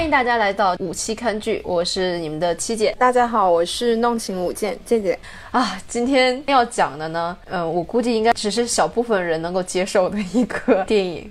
[0.00, 2.96] 欢迎大家来到五期看剧，我是你们的七姐。
[2.98, 5.16] 大家好，我是弄情舞剑剑姐。
[5.50, 11.30] 啊，今天要讲的呢，嗯，我估计应该只是小部分人能够接受的一个电影，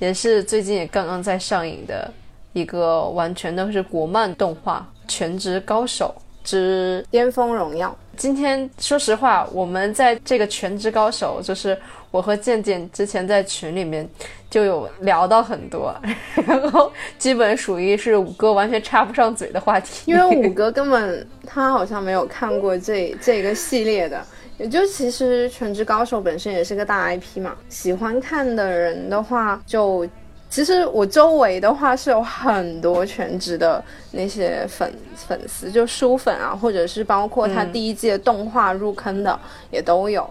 [0.00, 2.12] 也是最近也刚刚在上映的
[2.52, 7.90] 一个完全都是国漫动画《全职高手之巅峰荣耀》。
[8.16, 14.08] 今天说实话，我们在这个《全职高手》就是我和健健之前在群里面
[14.50, 15.94] 就有聊到很多，
[16.46, 24.20] 然后基本属于是五哥完全插不上嘴的话题，因为五哥根本他好像没有看过这这个系列的。
[24.58, 30.06] 也就其实《全职高手》本身也是个大 IP 嘛，喜欢看的人的话就。
[30.50, 39.38] 其实我周围的话是有很多全职的那些粉粉丝，就书粉啊，或者是包括他第一季的动画入坑的
[39.70, 40.28] 也都有，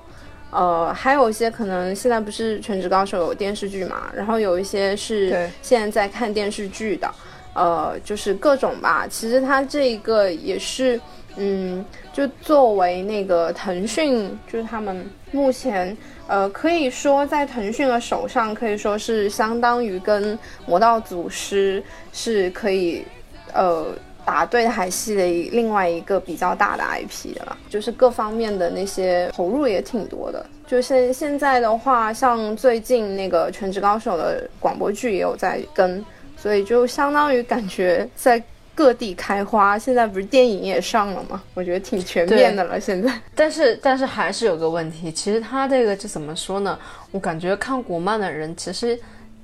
[0.52, 7.12] 呃，还有一些可能现在不是全职高手有电视剧嘛，然后有一些是现在在看电视剧的，
[7.54, 9.06] 呃，就是各种吧。
[9.10, 11.00] 其实它这个也是，
[11.38, 15.96] 嗯，就作为那个腾讯，就是他们目前。
[16.32, 21.82] 呃，可以说在腾讯的手上，可以说是相当于跟《魔道祖师》
[22.14, 23.04] 是可以，
[23.52, 23.88] 呃，
[24.30, 27.58] 打对台戏的另外一个比较大的 IP 的了。
[27.68, 30.46] 就是各方面的那些投入也挺多的。
[30.68, 36.06] 就现现在的话，像最近那个《全职高手》的广播剧也有在跟，
[36.38, 38.42] 所以就相当于感觉在。
[38.76, 41.44] 各地开花，现在不是电影也上了吗？
[41.54, 42.80] 我觉得挺全面的了。
[42.80, 46.80] 现在， 但是但是还是有个问题，其实他这个就怎么说呢？
[47.12, 48.98] 我感觉看国漫的人其实，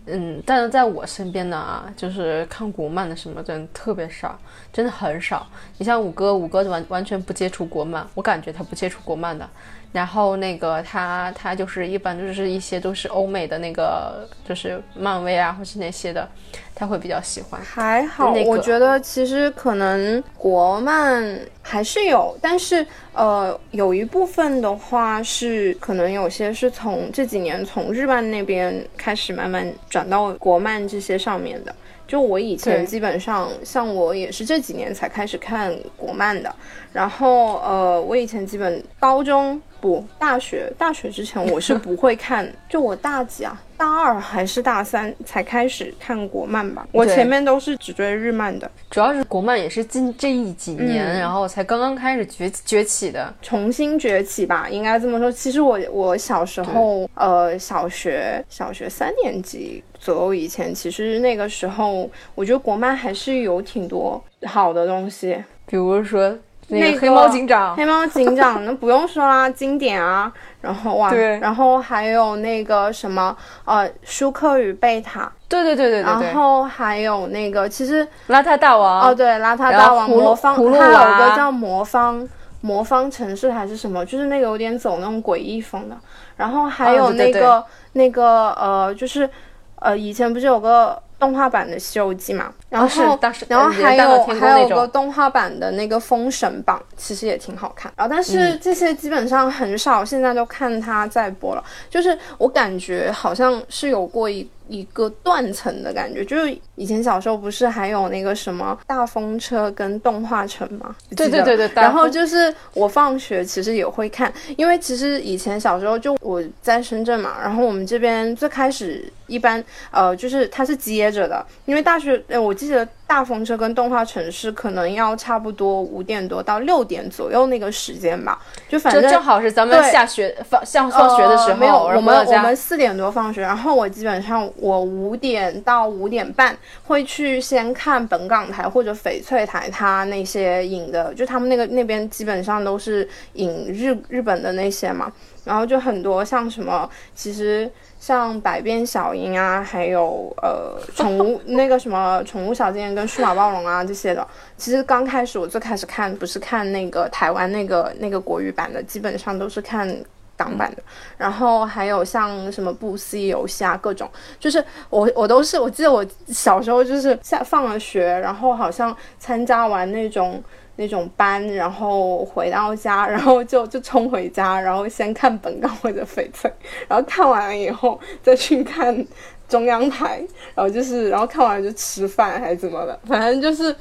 [0.08, 4.38] 嗯，但是在我身边呢啊，就是看国漫的什么的特别少，
[4.72, 5.48] 真的很少。
[5.78, 9.50] 你像五哥，五哥完完全不接触国漫，我感觉他不接触国漫的。
[9.96, 16.28] 然后那个他他就是一般就是一些都是欧美的那个就是漫威啊或是那些的，
[16.76, 17.62] 他会比较喜欢。
[17.62, 31.74] 还好，我觉得其实可能国漫还是有，但是呃有一部分的话是可能有些是从这几年从日漫那边开始慢慢转到国漫这些上面的。
[32.06, 36.54] 就我以前基本上像我也是这几年才开始看国漫的，
[36.92, 39.62] 然后呃我以前基本高中。
[39.86, 46.88] 不，大学大学之前我是不会看， 就我大几啊，大二还是大三才开始看国漫吧。
[46.92, 55.32] 我前面都是只追日漫的，主要是国漫也是近这一几年，然后才刚刚开始崛崛起的，重新崛起吧，应该这么说。
[55.32, 65.38] 其实我我小时候，呃，小学小学三年级左右以前，其实那个时候我觉得国漫还是有挺多好的东西，
[65.68, 66.36] 比如说。
[66.68, 70.32] 那个黑猫警长，黑猫警长那不用说啦，经典啊。
[70.62, 76.02] 然后哇，对，然后还有那个什么呃，舒克与贝塔，对对对对对。
[76.02, 82.28] 然后还有那个其实邋遢大王，哦对，邋遢大王魔方，它有个叫魔方
[82.62, 85.96] 魔方城市还是什么，就是那个有点走那种诡异风的。
[86.36, 89.30] 然后还有那个那个呃，就是
[89.76, 91.00] 呃，以前不是有个。
[91.26, 97.92] 动画版的《西游记》嘛，然后然后还有还有个动画版的那个《封神榜》，其实也挺好看。
[97.98, 101.64] 然后但是这些基本上很少，现在都看它在播了。
[101.90, 104.48] 就是我感觉好像是有过一。
[104.68, 110.96] 一个断层的感觉，就是以前小时候不是还有那个什么大风车跟动画城吗？
[111.16, 111.70] 对对对对。
[111.76, 122.88] 然后就是我放学其实也会看，因为其实以前小时候就我在深圳嘛，然后我们这边最开始一般呃就是它是接着的，因为大学呃我记得。
[123.08, 131.60] 大风车跟动画城市可能要差不多五点多到六点左右那个时间吧，就反正正好是咱们下学放下放学的时候。
[131.60, 145.12] 没有，我们我们四点多放学，然后我基本上我五点到五点半会去先看本港台或者翡翠台，它那些影的，就他们那个那边基本上都是影日日本的那些嘛，
[145.44, 147.72] 然后就很多像什么，其实。
[148.06, 159.92] 像百变小樱啊，还有呃宠物那个什么宠物小精灵跟数码暴龙啊这些的，其实刚开始我最开始看不是看那个台湾那个那个国语版的，基本上都是看
[160.38, 160.84] 港版的。
[161.18, 164.08] 然后还有像什么布斯游戏啊，各种，
[164.40, 170.44] 就是我我都是我记得我小时候就是下放了学，然后好像参加完那种。
[170.78, 176.52] 那种班，然后回到家，然后就就冲回家，然后先看本港或者翡翠，
[176.88, 179.06] 然后看完了以后再去看
[179.48, 180.22] 中央台，
[180.54, 183.76] 然后就是然后看完就吃饭还是怎么的，反正就是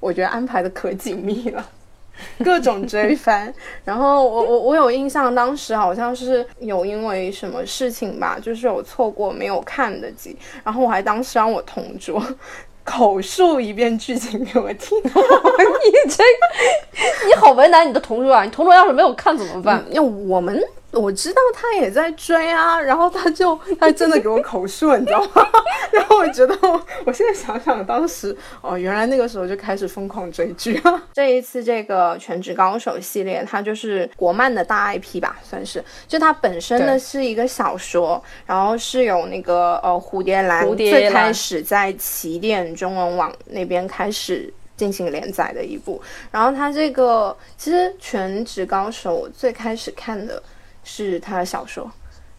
[0.00, 1.68] 我觉得安排的可紧密了，
[2.44, 3.52] 各种追番。
[3.84, 12.22] 然后我我我有印象，当时好像是有因为什么事情吧，就是有错过没有看的集，然后我还当时让我同桌。
[12.84, 14.96] 口述一遍剧情给我听。
[15.02, 15.10] 你
[16.10, 16.22] 这，
[17.26, 18.44] 你好为难你的同桌啊！
[18.44, 19.82] 你同桌要是没有看怎么办？
[19.90, 20.62] 要我们。
[20.94, 25.46] 我知道他也在追啊，然后他就他真的给我口述，你知道吗？
[25.92, 26.56] 然后我觉得，
[27.04, 31.02] 我现在想想，当时哦，原来那个时候就开始疯狂追剧了。
[31.12, 35.84] 这一次这个《全职高手》系列，它就是国漫的大 IP 吧，算是。
[36.06, 46.00] 就它本身呢是一个小说，然后是有那个呃蝴蝶兰最开始在起点中文网那边开始进行连载的一部。
[46.30, 50.42] 然后它这个其实《全职高手》我最开始看的。
[50.84, 51.90] 是他的小说，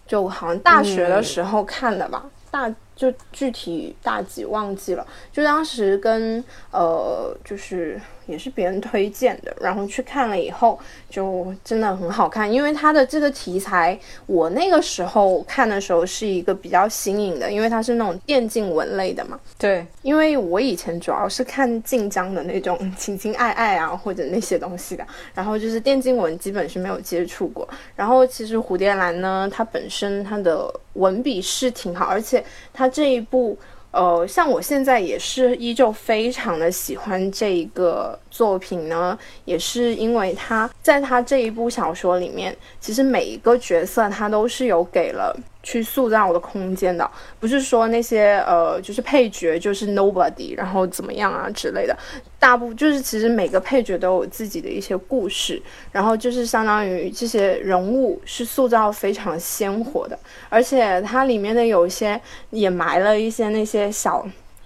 [0.08, 2.74] 就好像大学的时候看的吧，大。
[2.96, 10.80] 就具体大几忘记了，就当时跟呃，就是也是别人推荐的，然后去看了以后，
[11.10, 12.52] 就真的很好看。
[12.52, 19.40] 因为它的这个题材，我那个时候看的时候是一个比较新颖的，因为它是那种电竞文类的嘛。
[19.60, 25.06] 对，因为我以前主要是看晋江的那种情情爱爱啊，或者那些东西的，
[25.36, 27.68] 然后就是电竞文基本是没有接触过。
[27.96, 32.44] 然后其实蝴蝶兰呢，它本身它的文笔是挺好，而且
[32.74, 32.90] 它。
[32.96, 33.58] 这一部，
[33.96, 45.34] 呃，像我现在也是依旧非常的喜欢这一个作品呢，也是因为他在他这一部小说里面，其实每一个角色他都是有给了。
[45.66, 47.10] 去塑造的空间的，
[47.40, 51.98] 不是说那些呃，就是配角就是 nobody，然后怎么样啊之类的，
[52.38, 55.60] 大部就是其实每个配角都有自己的一些故事，
[55.92, 60.16] 然后就是相当于这些人物是塑造非常鲜活的，
[60.50, 62.22] 而且它里面的有些
[62.52, 64.24] 也埋了一些那些小。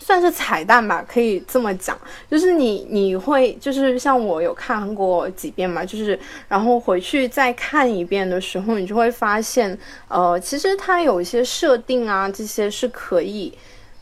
[0.09, 1.95] 算是彩蛋吧，可以这么讲，
[2.31, 9.77] 就是你你会就是像我有看过几遍嘛，就是然后回去再看一遍的时候，你就会发现，
[10.07, 13.55] 呃，其实它有一些设定啊，这些是可以，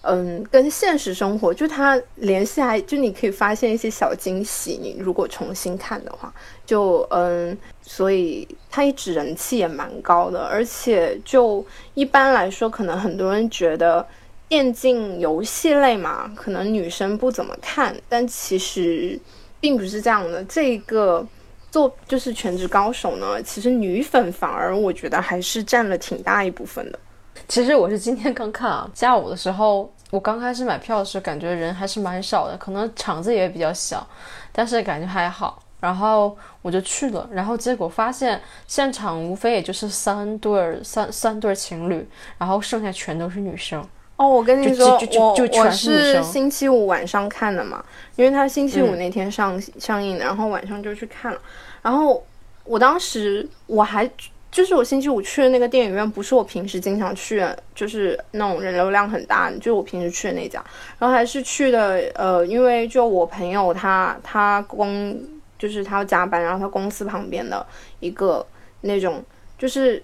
[0.03, 4.79] 嗯，跟现实生活就它联系还就你可以发现一些小惊喜。
[4.81, 6.33] 你如果重新看的话，
[6.65, 11.65] 就嗯，所以它一直人气也蛮高的，而且就
[11.95, 14.07] 一般来说，可能很多人觉得。
[14.47, 19.19] 电竞游戏类嘛，可能女生不怎么看，但其实
[19.59, 20.43] 并不是这样的。
[20.45, 21.25] 这个
[21.69, 26.99] 做就是全职高手呢，其实女粉反而我觉得还是占了挺大一部分的。
[27.47, 34.05] 其实我是今天刚看啊，下午的时候，我刚开始买票的时候，感觉人还是蛮少的，可能场子也比较小，
[34.51, 35.61] 但是感觉还好。
[35.79, 42.07] 然后我就去了，然后结果发现现场无非也就是三对儿、三三对情侣，
[42.39, 43.87] 然后剩下全都是女生。
[44.17, 47.85] 哦，我跟你说，我我是星期五晚上看的嘛，
[48.15, 51.39] 因为他星期五那天上上映的，然后晚上就去看了。
[51.83, 52.25] 然后
[52.63, 54.09] 我当时我还
[54.51, 60.63] 就是我星期五去的那个电影院，不是我平时经常去，就是那种人流量很大，就是我平时去的那家。
[60.97, 65.15] 然后还是去的，呃，因为就我朋友他他公
[65.59, 67.63] 就是他要加班，然后他公司旁边的
[67.99, 68.43] 一个
[68.81, 69.23] 那种
[69.59, 70.03] 就是。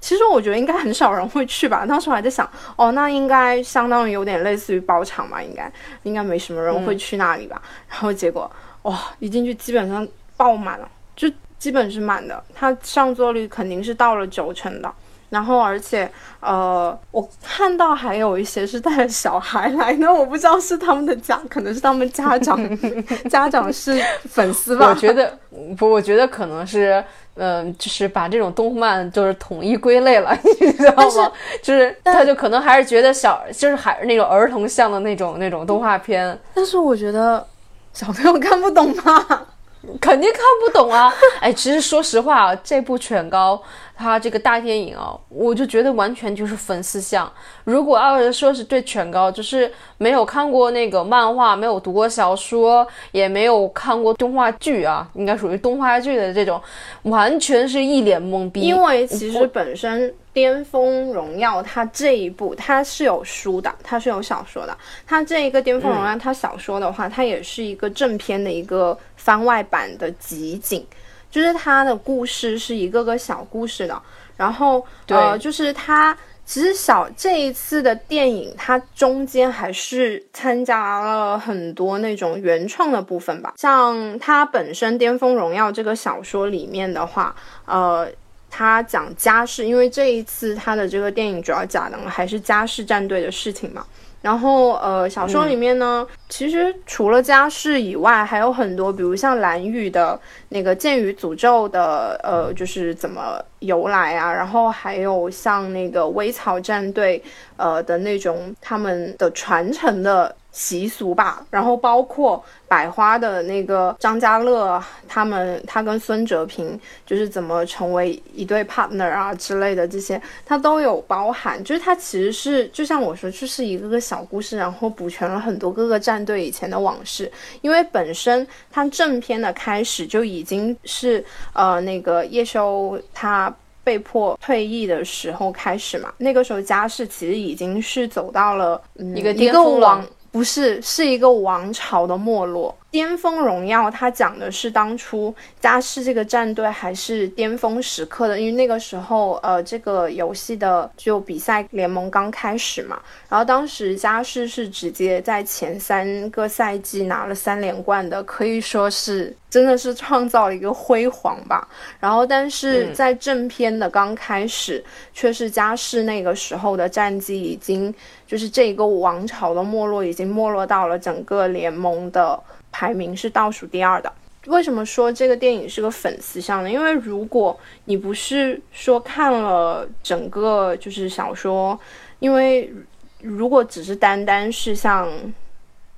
[0.00, 1.84] 其实我觉得应该很少人会去吧。
[1.88, 5.70] 当时我还在想，哦，那应该相当于有点类似于包场吧，应该
[6.04, 7.60] 应该没什么人会去那里吧。
[7.88, 8.50] 然后结果，
[8.82, 10.06] 哇，一进去基本上
[10.36, 11.28] 爆满了，就
[11.58, 12.42] 基本是满的。
[12.54, 14.92] 它上座率肯定是到了九成的。
[15.30, 22.58] 然后而且，呃，我看到还有一些是带着小孩来的，我不知道是他们的家，可能是他们家长，
[23.28, 24.88] 家长是粉丝吧。
[24.88, 25.38] 我觉得
[25.76, 27.04] 不，我觉得可能是。
[27.38, 31.32] 嗯，就是把这种动漫就是统一归类了， 你知道吗？
[31.62, 36.38] 就是他就可能还是觉得小，就是还是那种儿童向的那种那种动画片。
[36.54, 37.46] 但是我觉得
[37.94, 39.46] 小朋友看不懂吧？
[40.00, 41.10] 肯定看不懂啊！
[41.40, 43.54] 哎，其实说实话啊，这部《犬高》。
[43.98, 47.30] 他这个大电影啊，我就觉得完全就是粉丝向。
[47.64, 56.62] 如果要是说是对犬高，就是没有看过那个漫画，没有读过小说，也没有看过动画剧啊，应该属于动画剧的这种，
[57.02, 58.60] 完全是一脸懵逼。
[58.60, 64.78] 因为其实本身《巅峰荣耀》它这一部它是有书的，它是有小说的。
[65.04, 70.86] 它这一个《巅峰荣耀》它小说的话，它也是一个正片的一个番外版的集锦。
[71.30, 74.00] 就是他的故事是一个个小故事的，
[74.36, 83.52] 然后呃，就是他其实小这一次的电影，它中间还是参加了很多那种原创的部分吧。
[83.58, 88.08] 像它本身《巅峰荣耀》这个小说里面的话，呃，
[88.48, 93.84] 他讲家世，因为这一次他的这个电影主要讲的还是家世战队的事情嘛。
[94.20, 104.32] 然后，呃，小说里面呢，其实除了家世以外，还有很多，比如像蓝雨的那个剑与诅咒的，呃，就是怎么由来啊。
[104.32, 107.22] 然后还有像那个微草战队，
[107.56, 110.34] 呃的那种他们的传承的。
[110.58, 121.62] 习俗吧，然后包括百花的那个张家乐，他们他跟孙哲平就是怎么成为一对 partner 啊之类的这些，它都有包含。
[121.62, 127.30] 就是它其实是就像我说，就是一个个小故事，然后补全了很多各个战队以前的往事。
[127.60, 133.54] 因为本身它正片的开始就已经是呃那个叶修他。
[133.84, 138.78] 被迫退役的时候开始嘛，那个时候家世其实已经是走到了
[139.16, 142.76] 一个一个王，不是是一个王朝的没落。
[142.90, 161.68] 巅峰荣耀，它讲的是当初嘉世这个战队还是巅峰时刻的，因为那个时候，呃，这个游戏的就比赛联盟刚开始嘛，然后当时嘉世是直接在前三个赛季拿了三连冠的，可以说是真的是创造了一个辉煌吧。
[162.00, 167.94] 然后，但是在正片的刚开始，却是嘉世那个时候的战绩已经
[168.26, 172.42] 就是这个王朝的没落，已经没落到了整个联盟的。
[172.70, 174.12] 排名是倒数第二的。
[174.46, 176.70] 为什么说这个电影是个粉丝向呢？
[176.70, 181.78] 因为如果你不是说看了整个就是小说，
[182.18, 182.72] 因为
[183.20, 185.08] 如果只是单单是像。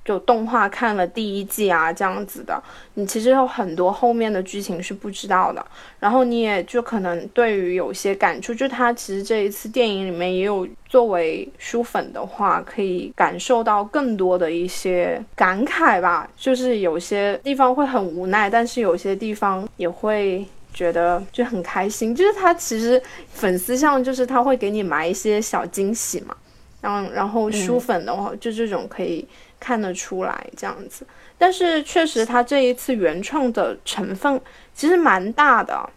[0.03, 2.61] 就动画看了第一季啊，这样子的，
[2.95, 5.63] 你其实有很多后面的剧情是不知道的，
[5.99, 20.43] 然后你也就可能对于有些感触，就他其实这一次电影里面也有作为书粉的话，可以感受到更多的一些感慨吧，就是有些地方会很无奈，但是有些地方也会
[20.73, 26.35] 觉得就很开心，就是他其实粉丝像就是他会给你埋一些小惊喜嘛，
[26.81, 29.27] 然后然后书粉的话就这种可以。
[29.61, 31.05] 看得出来这样子，
[31.37, 34.41] 但是确实他这一次原创的成分
[34.73, 35.87] 其实蛮大的，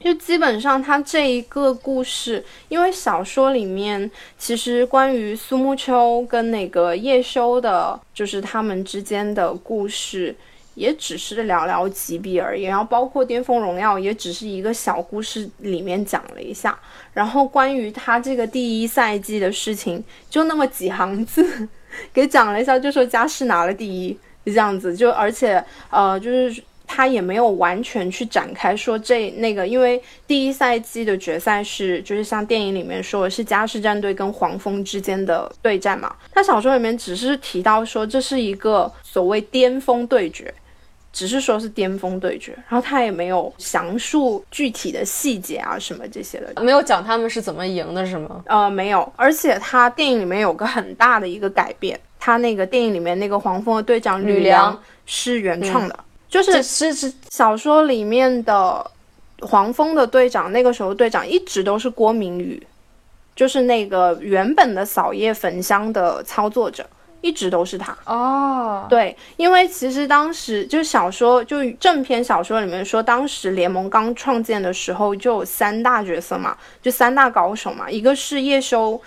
[0.00, 10.34] 就基本上他这一个故事，因为小说里面其实关于苏木秋跟那个叶修的，就是他们之间的故事，
[10.74, 16.76] 也只是寥寥几笔而已，然后包括巅峰荣耀也只是一个小故事里面讲了一下，
[17.14, 21.68] 然后关于他这个第一赛季的事情，就那么几行字。
[22.12, 24.12] 给讲了一下，就说嘉世拿了第一，
[24.44, 40.52] 就这样子，就而且呃，就是他也没有完全去展开说这那个，因为第一赛季的决赛是就是像电影里面说的是嘉世战队跟黄蜂之间的对战嘛，他小说里面只是提到说这是一个所谓巅峰对决。
[41.12, 48.42] 只是说是巅峰对决，然后他也没有详述具体的细节啊什么这些的，没有讲他们是怎么赢的，是吗？
[48.46, 55.98] 呃，没有，而且他电影里面有个很大的一个改变，他那个电影里面那个黄蜂的队长吕梁是原创的，
[56.30, 58.90] 就是是是小说里面的
[59.40, 62.66] 黄蜂的队长，那个时候队长一直都是郭明宇，
[63.36, 66.86] 就是那个原本的扫叶焚香的操作者。
[67.22, 67.96] 一直都是他。
[68.04, 79.00] 哦，对，因为其实当时就小说就正篇小说里面说，当时联盟刚创建的时候就有三大角色嘛，就三大高手嘛，一个是叶修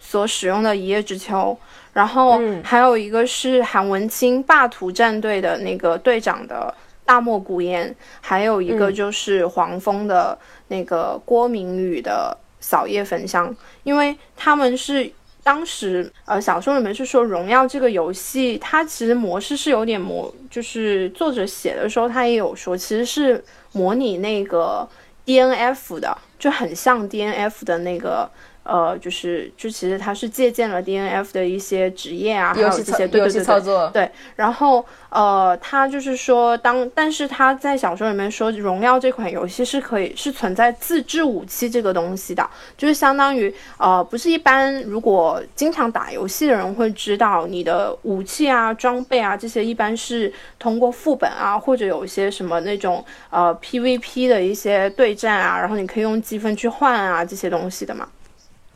[0.00, 1.56] 所使用的一叶知秋，
[1.92, 10.36] 然后还有一个是韩文清霸图战队的那个队长的大漠孤烟，还有一个就是黄蜂的
[10.68, 15.12] 那个郭明宇的扫叶焚香，因为他们是。
[15.48, 24.86] 当时，呃，小说里面是说《荣耀》这个游戏，它其实模式是有点模，就是作者写的时候，他也有说，其实是模拟那个
[25.24, 28.30] D N F 的，就很像 D N F 的那个。
[28.68, 33.88] 呃，就是就其实他是借鉴了 D N F 的一些职业啊，还有这些对对对操作。
[33.94, 42.46] 对，然后呃，他就是说，当但是他在小说里面说，荣耀这款游戏是可以是存在自制武器这个东西的，
[42.76, 58.06] 就是相当于呃，不是一般如果经常打游戏的人会知道，你的武器啊、装备啊这些一般是通过副本啊，或者有一些什么那种呃 P V P 的一些对战啊，然后你可以用积分去换啊这些东西的嘛。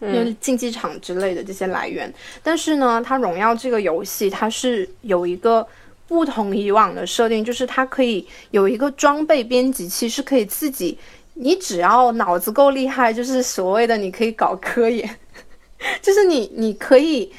[0.03, 5.65] 就是竞技场之类的这些来源，但是呢，它荣耀这个游戏它是有一个
[6.09, 10.99] 不同以往的设定，就是它可以有一个装备编辑器，是可以自己，
[11.35, 15.09] 你只要脑子够厉害，就是所谓的你可以搞科研，
[16.03, 17.33] 就是你你可以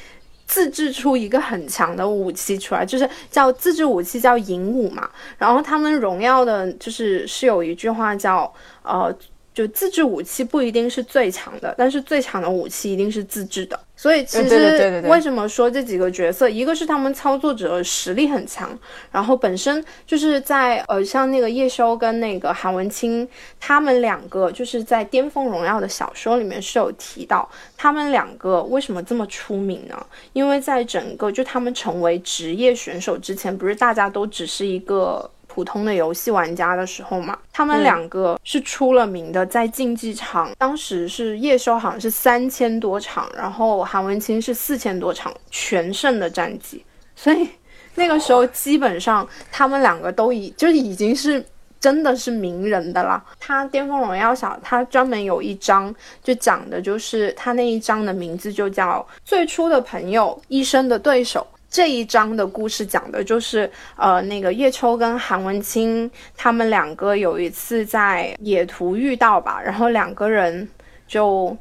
[0.46, 5.10] 自制出一个很强的武器出来，就是叫自制武器叫银武嘛。
[5.36, 8.50] 然后他们荣耀的就是是有一句话叫
[8.82, 9.14] 呃。
[9.54, 13.78] 就自制武器不一定是最强的，但是最强的武器一定是自制的。
[13.96, 18.76] 所以其实为什么说这几个角色，一个是他们操作者实力很强，
[19.12, 23.26] 然后本身就是在呃像那个叶修跟那个韩文清，
[23.60, 30.04] 他们两个就是在《巅峰荣耀》的小说里面是有提到，他们两个为什么这么出名呢？
[30.32, 46.84] 因为在整个就他们成为职业选手之前，不是大家都只是一个普通的游戏玩家的时候嘛，他们两个是出了名的，在竞技场，当时是叶修好像是三千多场，然后韩文清是四千多场全胜的战绩，
[47.14, 47.48] 所以
[47.94, 51.44] 那个时候基本上他们两个都已就已经是。
[51.80, 61.46] 真的是名人的啦，他《巅峰荣耀》小，他专门有一章就讲的就是他那一章的名字就叫《最初的朋友，一生的对手》。
[61.74, 70.68] 这一章的故事讲的就是，呃，那个叶秋跟韩文清他们两个有一次在野途遇到吧，然后两个人
[71.08, 71.56] 就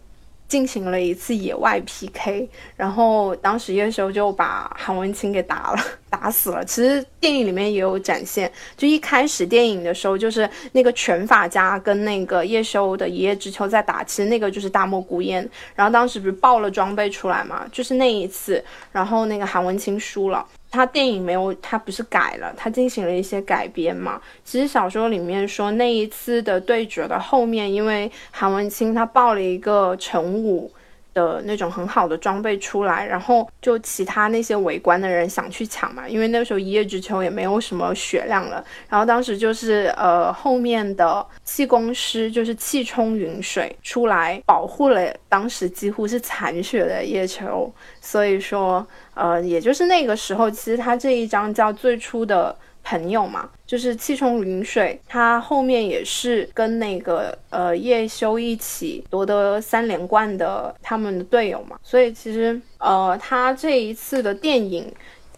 [0.53, 5.79] 进行了一次野外 PK，然后当时叶修就把韩文清给打了，
[6.12, 6.63] 打死了。
[6.63, 15.50] 其实电影里面也有展现，就一开始电影的时候，就是那个拳法家跟那个叶修的一叶知秋在打，其实那个就是大漠孤烟。
[15.74, 20.45] 然后当时不是爆了装备出来嘛，就是那一次，然后那个韩文清输了。
[20.74, 24.20] 他电影没有，他不是改了，他进行了一些改编嘛。
[24.44, 30.72] 其实小说里面说那一次的对决的后面，因为韩文清他爆了一个成武
[31.13, 38.65] 的那种很好的装备出来，然后就其他那些围观的人想去抢嘛，因为那时候一叶知秋也没有什么血量了。
[38.89, 48.84] 然后当时就是呃后面的气功师就是气冲云水出来保护了当时几乎是残血的叶秋，所以说。
[49.13, 64.91] 呃，也就是那个时候，其实他这一张叫最初的朋友嘛，就是气冲云水，他后面也是跟那个呃叶修一起夺得三连冠的他们的队友嘛，所以其实呃他这一次的电影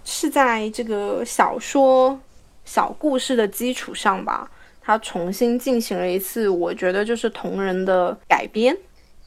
[0.03, 2.19] 是在这个小说
[2.63, 4.49] 小故事的基础上吧，
[4.81, 8.75] 他重新进行了一次，我觉得就是同人的改编。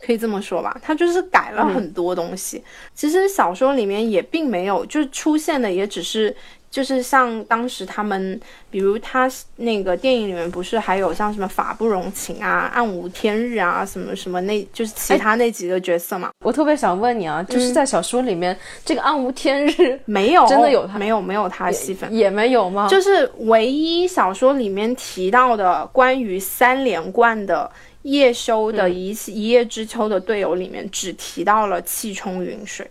[0.01, 2.63] 可以这么说吧，他就是改了很多东西。
[2.95, 6.35] 其实小说里面也并没有，就是出现的也只是，
[6.71, 16.31] 就是像当时他们，比如他那个电影里面不是还有像什么法不容情啊、暗无天日啊什么什么，那就是其他那几个角色嘛。
[16.45, 22.87] 我特别想问你啊，就是在小说里面，这个暗无天日 没有真的有他没有没有他戏份，也没有吗？
[22.89, 27.69] 就是唯一小说里面提到的关于三连冠的。
[28.09, 32.91] 叶修的一一叶知秋的队友里面只提到了气冲云水，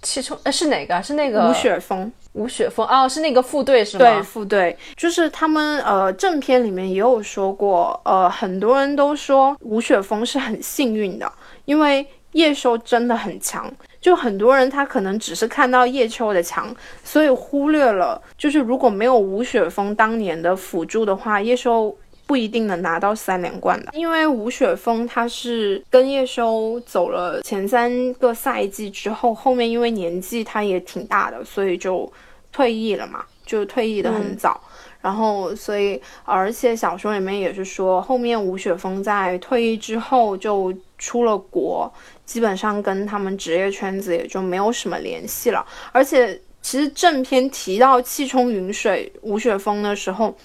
[0.00, 1.02] 气冲呃是哪个？
[1.02, 2.10] 是那个吴雪峰。
[2.32, 4.04] 吴雪峰哦，是那个副队是吗？
[4.04, 11.30] 对，副队就是他们呃正片里面也有说过，呃很多人都说吴雪峰是很幸运的，
[11.66, 21.94] 因为叶修真的很强，就很多人他可能只是看到叶秋的强，所以忽略了，就是如果没有吴雪峰当年的辅助的话，叶修。
[22.26, 32.12] 不一定能拿到三连冠的，因为吴雪峰他是跟叶修走了前三个赛季之后，后面因为年纪他也挺大的，所以就
[32.50, 34.60] 退役了嘛，就退役的很早。
[35.00, 41.88] 然后，所以而且小说里面也是说，后面吴雪峰在退役之后就出了国，
[42.24, 45.64] 基本上跟他们职业圈子也就没有什么联系了。
[45.92, 50.36] 而且，其实正片提到气冲云水吴雪峰的时候。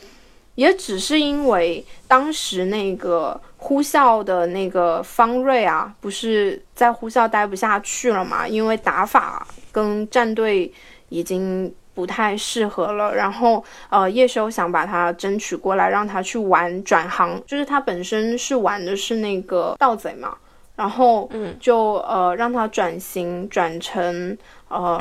[0.56, 8.48] 也只是因为当时那个呼啸的那个方瑞啊，不是在呼啸待不下去了嘛？
[8.48, 10.72] 因为打法跟战队
[11.10, 13.16] 已经不太适合了。
[13.16, 20.36] 然后呃，叶修想把他争取过来，让他去玩转行，就是他本身是玩的是那个盗贼嘛，
[20.76, 24.38] 然后嗯，就呃让他转型转成
[24.68, 25.00] 呃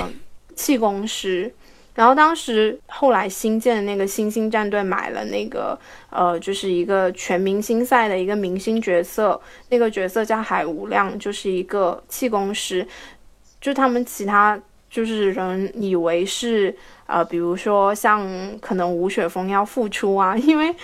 [0.55, 1.53] 气功师。
[1.95, 5.79] 然后当时后来新建的那个星星战队买了那个
[6.11, 12.87] 呃，就是一个全明星赛的一个明星角色，那个角色叫海无量，就是一个气功师。
[13.61, 16.75] 就他们其他就是人以为是
[17.07, 18.27] 呃，比如说像
[18.61, 20.75] 可能吴雪峰要复出啊，因为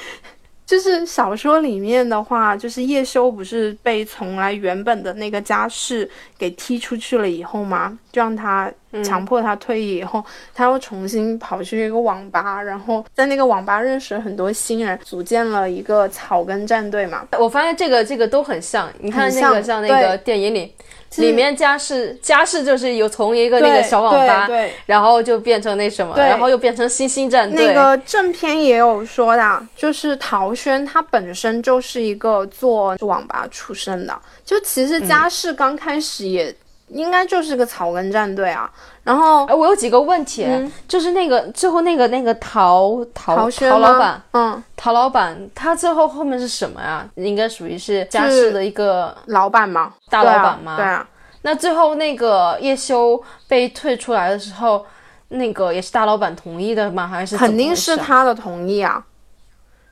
[0.67, 8.71] 就是小说里面的话，就是叶修不是被从来原本的那个家世给踢出去了以后嘛，就让他。
[9.05, 10.25] 强迫他退役以后，
[10.55, 17.23] 他又重新跑去一个网吧，然后在那个网吧认识了很多新人，组建了一个草根战队嘛。
[17.39, 20.73] 我发现这个这个都很像，你看那个像那个电影里
[21.17, 27.67] 里面家世家世就是有从一个那个小网吧，对，然后就变成那什么，然后又变成星星战队。
[27.67, 36.55] 那个正片也有说的，就是陶轩他本身就是一个做网吧出身的，就其实家世刚开始也。
[36.89, 38.71] 应该就是个草根战队啊，
[39.03, 40.47] 然后哎，我有几个问题，
[40.87, 47.05] 就是那个最后那个那个陶陶陶老板，嗯，陶老板他最后后面是什么呀？
[47.17, 49.95] 应该属于是家世的一个老板吗？
[50.11, 50.77] 大老板吗？
[50.77, 51.07] 对啊。
[51.43, 54.85] 那最后那个叶修被退出来的时候，
[55.29, 57.07] 那个也是大老板同意的吗？
[57.07, 59.05] 还是肯定是他的同意啊。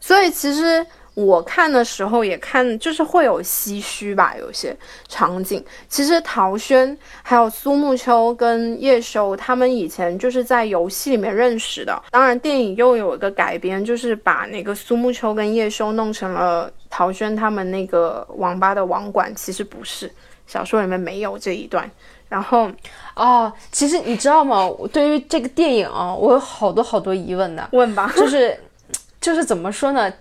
[0.00, 0.86] 所以其实。
[1.14, 5.64] 我看的时候也看，就是会有唏嘘吧，有些场景。
[5.88, 12.02] 其实陶轩还有苏沐秋跟叶修他们以前就是在游戏里面认识的。
[12.10, 20.10] 当然，电影又有一个改编，就是把那个苏沐秋跟叶修弄成了陶轩他们那个网吧的网管，其实不是，
[20.48, 21.88] 小说里面没有这一段。
[22.28, 22.68] 然后，
[23.14, 24.68] 哦，其实你知道吗？
[24.92, 27.68] 对于这个电影啊，我有好多好多疑问的。
[27.70, 28.58] 问吧，就是。
[29.24, 30.12] 就是怎么说呢？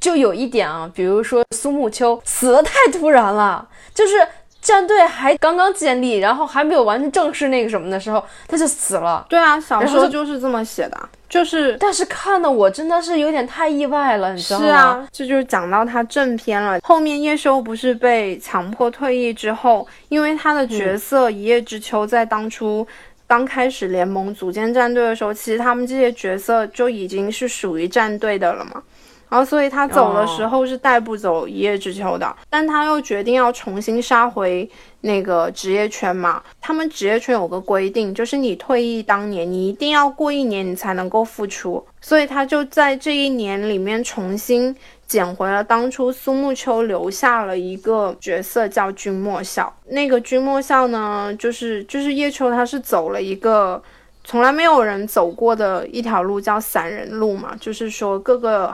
[0.00, 4.14] 就有一点啊，比如说苏沐秋死的太突然了，就是
[4.60, 9.24] 战队还刚刚建立，然后还没有完全正式那个什么的时候，他就死了。
[9.28, 14.66] 对啊，小说就是这么写的，就是，但是看的我真的是有点太意外了，你知道吗？
[14.66, 16.80] 是啊，这就是讲到他正片了。
[16.82, 22.84] 后面叶修不是被强迫退役之后，因为他的角色一叶知秋在当初。
[23.28, 28.82] 刚开始联盟组建战队的时候，其实他们这些角色就已经是属于战队的了嘛。
[29.28, 34.66] 然后，所以他走的时候是带不走一叶知秋的，但他又决定要重新杀回
[35.02, 36.42] 那个职业圈嘛。
[36.62, 41.86] 他们职业圈有个规定，就是你退役当年，你一定要过一年，你才能够复出。
[42.00, 44.74] 所以他就在这一年里面重新。
[45.08, 53.82] 捡回了当初苏沐秋留下了一个角色叫君莫笑，那个君莫笑呢，就是就是叶秋他是走了一个
[54.22, 58.70] 从来没有人走过的一条路，叫散人路嘛，就是说各个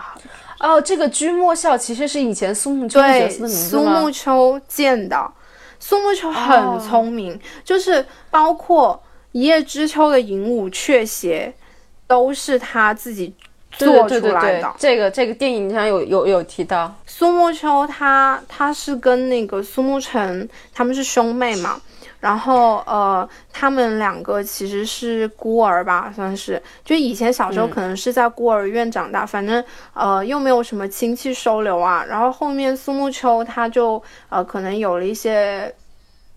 [0.58, 5.32] 哦，这个君莫笑其实是以前苏沐秋的名字苏沐秋建的，
[5.78, 11.54] 苏沐秋很聪明，就是包括一叶知秋的银武雀鞋
[12.08, 13.32] 都是他自己。
[13.76, 14.74] 做出来的。
[14.78, 16.94] 这个这个电影上有有有提到。
[17.06, 21.80] 苏沐秋，他他是跟那个苏沐橙他们是兄妹嘛，
[22.20, 26.60] 然后呃他们两个其实是孤儿吧，算是。
[26.84, 35.72] 就以前小时候可能是在孤儿院长大，反正呃又没有什么亲戚收留啊，然后后面苏沐秋他就呃可能有了一些。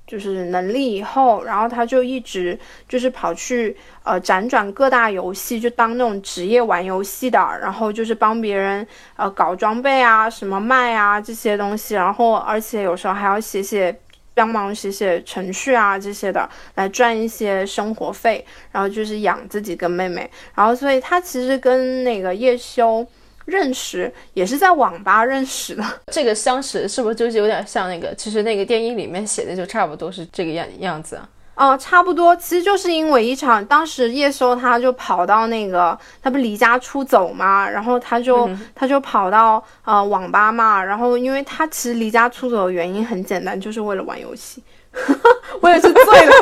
[0.08, 13.93] 就是能力以后，然后他就一直就是跑去呃辗转各大游戏，就当那种职业玩游戏的，然后就是帮别人呃搞装备啊，什么卖啊这些东西，然后而且有时候还要写写
[14.34, 23.06] 帮忙写写程序啊这些的，来赚一些生活费，然后就是养自己跟妹妹，然后所以他其实跟那个叶修。
[23.48, 28.14] 认识也是在网吧认识的， 这个相识是不是就是有点像那个？
[28.16, 31.30] 其实那个电影里面写的就差不多是这个样样子啊。
[31.56, 44.62] 哦，差不多，其实就是因为一场，当时叶修他就跑到那个，他不离家出走嘛，然后他就他就跑到呃网吧嘛，然后因为他其实离家出走的原因很简单，就是为了玩游戏。
[45.62, 46.34] 我也是醉了。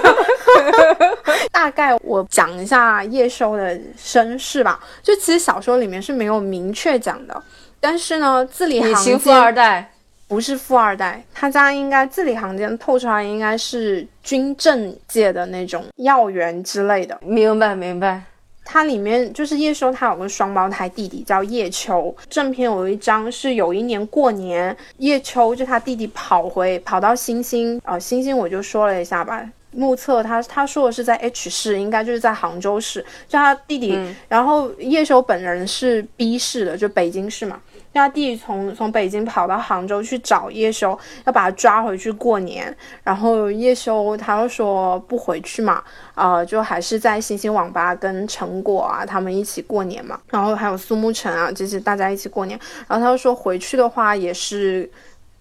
[1.51, 4.79] 大概我讲一下叶修的身世吧。
[5.01, 7.43] 就其实小说里面是没有明确讲的，
[7.79, 9.91] 但是呢，字里行间富二代
[10.27, 17.17] 不是富二代，他家应该字里行间透出来应该是军政界的那种要员之类的。
[17.21, 18.23] 明白，明白。
[18.65, 22.13] 它里面就是叶修，他有个双胞胎弟弟叫叶秋。
[22.28, 29.47] 正片有一张是有一年过年，叶秋就他弟弟跑回跑到星星啊，星星我就说了一下吧。
[29.71, 33.06] 目测他他说的是在 H 市，应该就是在杭州市。
[33.28, 37.62] 就他弟弟，然后叶修本人是 B 市的，就北京市嘛。
[37.95, 42.75] 他弟从从北京跑到杭州去找叶修，要把他抓回去过年。
[43.03, 50.19] 然后叶修他又说不回去嘛，啊，就还是在星星网吧跟陈果啊他们一起过年嘛。
[50.29, 52.60] 然后还有苏沐橙啊这些大家一起过年。
[52.88, 54.89] 然后他又说回去的话也是。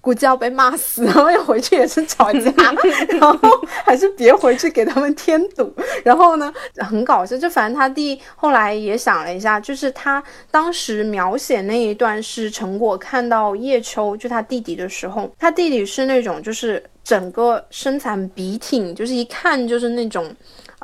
[0.04, 2.52] 估计要被骂死，然后要回去也是吵架，
[3.08, 3.50] 然后
[3.86, 5.74] 还是别回去给他们添堵。
[6.04, 20.30] 然后呢，很搞笑，就反正他弟后来也想了一下，就是他当时描写那一段是陈果看到叶秋就他弟弟的时候，他弟弟是那种就是整个身材笔挺，就是一看就是那种。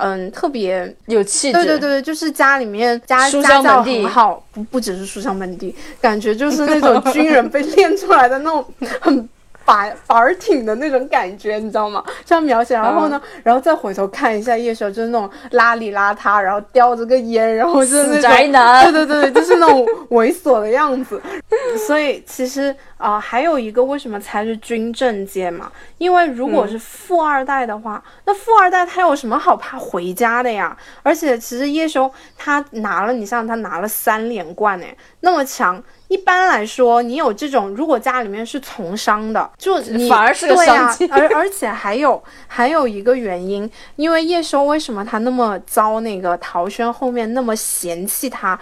[0.00, 1.58] 嗯，特别有气质。
[1.58, 8.64] 对对对就是家里面家家教很好，不不只是书香门第，感觉就是那种 军人被练出来的那种
[9.00, 9.28] 很
[9.70, 12.02] 板板挺的那种感觉，你知道吗？
[12.24, 21.22] 这样描写，然后呢，然后再回头看一下叶修，就是那种邋里邋遢，然后叼着个烟，然后就是那宅男， 对对对对，就是那种猥琐的样子。
[21.86, 25.70] 所以其实啊，还有一个为什么才是军政界嘛？
[25.98, 30.76] 因为如果是富二代的话，那富二代他有什么好怕回家的呀？
[31.04, 35.80] 而且其实叶修他拿了，你像他拿了三连冠哎，那么强。
[36.10, 41.06] 一般来说，你有这种，如果家里面是从商的，就你反而是个商机。
[41.06, 48.58] 而而且还有还有一个原因，因为叶修为什么他那么遭那个陶轩后面那么嫌弃他，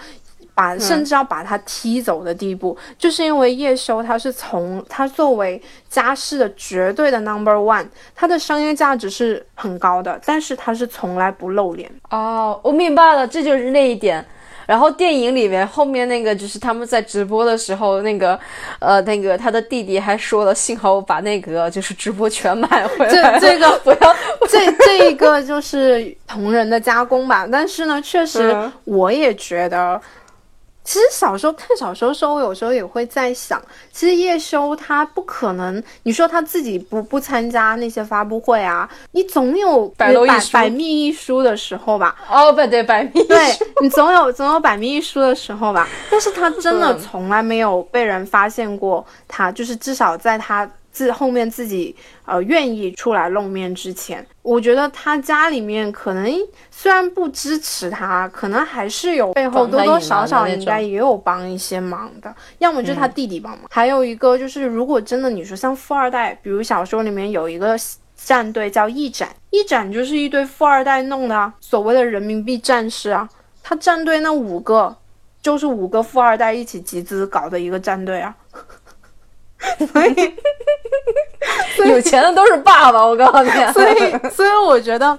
[0.55, 11.91] 把甚至要把他踢走的地步，就是因为叶修他是从他作为家世的绝对的 number one，他的商业价值是很高的，但是他是从来不露脸。
[12.11, 14.23] 哦，我明白了，这就是那一点。
[14.69, 18.39] 然后电影里面后面那个就是他们在直播的时候，那个，
[18.81, 23.11] 呃，那个他的弟弟还说了，幸好我把那个就是直播全买回来。
[23.11, 24.15] 这这个 不要，
[24.47, 27.49] 这这一个就是同人的加工吧。
[27.51, 28.55] 但是呢，确实
[28.85, 29.99] 我也觉得。
[30.89, 33.61] 其实小时候看小说的时候，我有时候也会在想，
[33.93, 42.17] 其实叶修他不可能，你说他自己不不参加那些发布会啊，你总有百密一疏的时候吧？
[42.31, 45.87] 哦，不对，百密，对你总有总有百密一疏的时候吧？
[46.11, 50.67] 但是他真的从来没有被人发现过，他就是至少在他。
[50.99, 56.29] 自后面自己呃愿意出来露面之前，我觉得他家里面可能
[56.73, 67.77] 虽然不支持他，可能还是有背后多多少少应该也有帮一些忙的，要么就是他弟弟帮忙，还有一个就是如果真的你说像富二代，比如小说里面有一个
[68.17, 73.29] 战队叫一展，一展就是一堆富二代弄的，所谓的人民币战士啊，
[73.63, 74.97] 他战队那五个
[75.41, 78.35] 就是五个富二代一起集资搞的一个战队啊。
[81.77, 83.51] 所以，有钱的都是爸爸，我告诉你。
[83.73, 85.17] 所以，所以我觉得，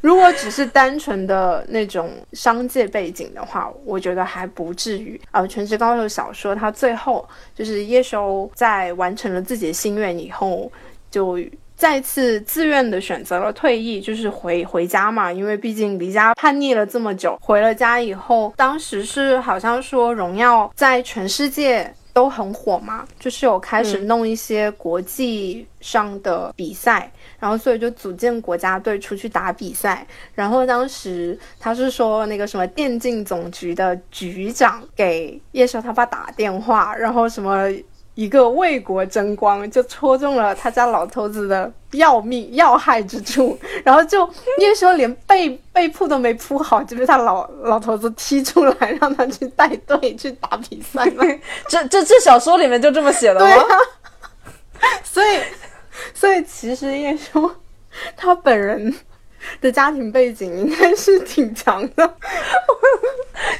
[0.00, 5.20] 如果只是单纯的那种商界背景的话，我觉得还不至于。
[5.30, 10.70] 呃，《全职高手》小说，它最后就是叶修在完成了自己的心愿以后，
[11.10, 11.38] 就
[11.76, 15.32] 再次自愿的选择了退役，就是回回家嘛。
[15.32, 21.94] 因为毕竟离家叛逆了这么久，回了家以后，当时是好像说荣耀在全世界。
[22.12, 30.06] 都很火嘛，就是有开始弄一些国际上的比赛，然后所以就组建国家队出去打比赛。
[30.34, 37.68] 然后当时他是说那个什么电竞总局的局长给叶修他爸打电话，然后什么。
[38.14, 44.28] 一个为国争光，就戳中了他家老头子的要命要害之处， 然后就
[44.58, 51.24] 叶修连被被铺都没铺好，就被他老老头子踢出来，让他去带队去打比赛了。
[51.68, 53.64] 这这这小说里面就这么写的吗？
[55.04, 55.40] 所以
[56.14, 57.50] 所以其实叶修
[58.16, 58.94] 他本人。
[59.60, 62.14] 的家庭背景应该是挺强的，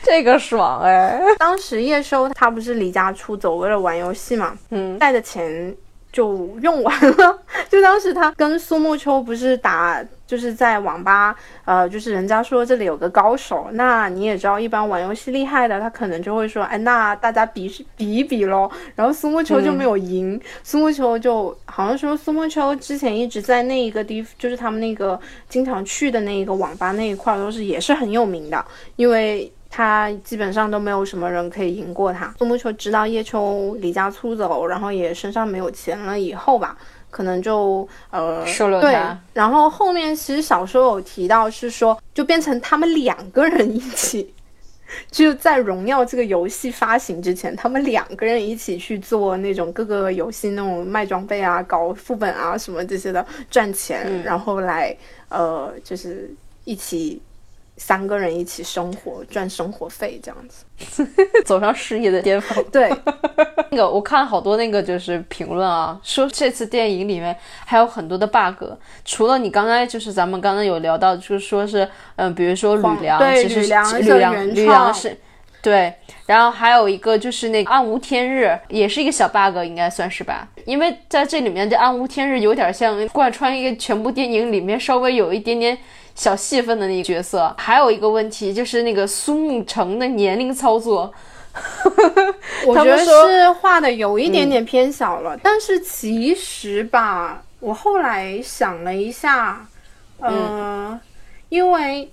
[0.05, 1.21] 这个爽哎！
[1.37, 5.77] 当时叶修他不是离家出走为了玩游戏嘛，嗯，带的钱。
[6.13, 7.39] 就用完了。
[7.69, 18.71] 就当时他跟苏沐秋不是打，就是在网吧，呃，就是人家说这里有个高手，那你也知道，一般玩游戏厉害的，他可能就会说，哎，那大家比比一比喽。
[18.95, 28.63] 然后苏沐秋就没有赢，苏沐秋就好像说，苏沐秋之前一直在那一个地，就是他们那个经常去的那一个网吧那一块，都是也是很有名的，
[28.97, 29.51] 因为。
[29.75, 32.35] 他基本上都没有什么人可以赢过他。
[32.39, 36.77] 苏沐秋知道叶秋离家出走，然后也身上没有钱了以后吧，
[37.11, 38.95] 可能就呃收了对。
[39.33, 44.35] 然后后面其实小说有提到是说，就变成他们两个人一起，
[45.11, 54.95] 就在荣耀这个游戏发行之前，他们两个人一起去做那种各个游戏那种卖装备啊、搞副本啊什么这些的赚钱，然后来
[55.31, 56.31] 呃就是
[56.65, 57.23] 一起。
[57.85, 61.05] 三个人一起生活赚生活费这样子，
[61.45, 62.65] 走上事业的巅峰。
[62.71, 62.89] 对，
[63.73, 68.63] 那个我看好多那个就是评论啊，说这次电影里面还有很多的 bug，
[69.05, 75.19] 除了你刚才就是咱们刚刚有聊到，就是说是嗯，比如说吕梁，其实吕梁吕梁吕梁是，
[75.61, 75.93] 对，
[76.27, 85.77] 然后还有一个就是那个暗无天日，也是一个小 bug，应该算是吧，因为在这里面这暗无天日有点像贯穿一个全部电影里面稍微有一点点。
[86.15, 91.13] 小戏份的那个角色，还有一个问题就是那个苏沐橙的年龄操作，
[92.67, 95.39] 我觉得是画的有一点点偏小了。
[95.43, 99.67] 但是其实吧，我后来想了一下，
[100.21, 100.99] 嗯，
[101.49, 102.13] 因为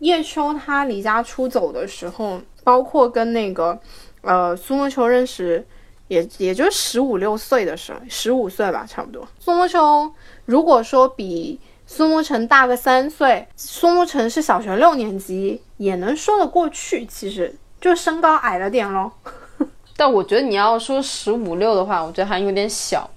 [0.00, 3.78] 叶秋他离家出走的时候，包括跟那个
[4.22, 5.66] 呃苏沐秋认识。
[6.10, 9.24] 也也就十五六岁的时候，十五岁吧，差不多。
[9.38, 10.12] 苏沐秋
[10.44, 11.56] 如果说比
[11.92, 17.04] 苏沐橙大个三岁，苏沐橙是小学六年级，也能说得过去。
[17.04, 19.10] 其实就身高矮了点咯。
[19.98, 23.10] 但我觉得你要说十五六的话，我觉得还有点小。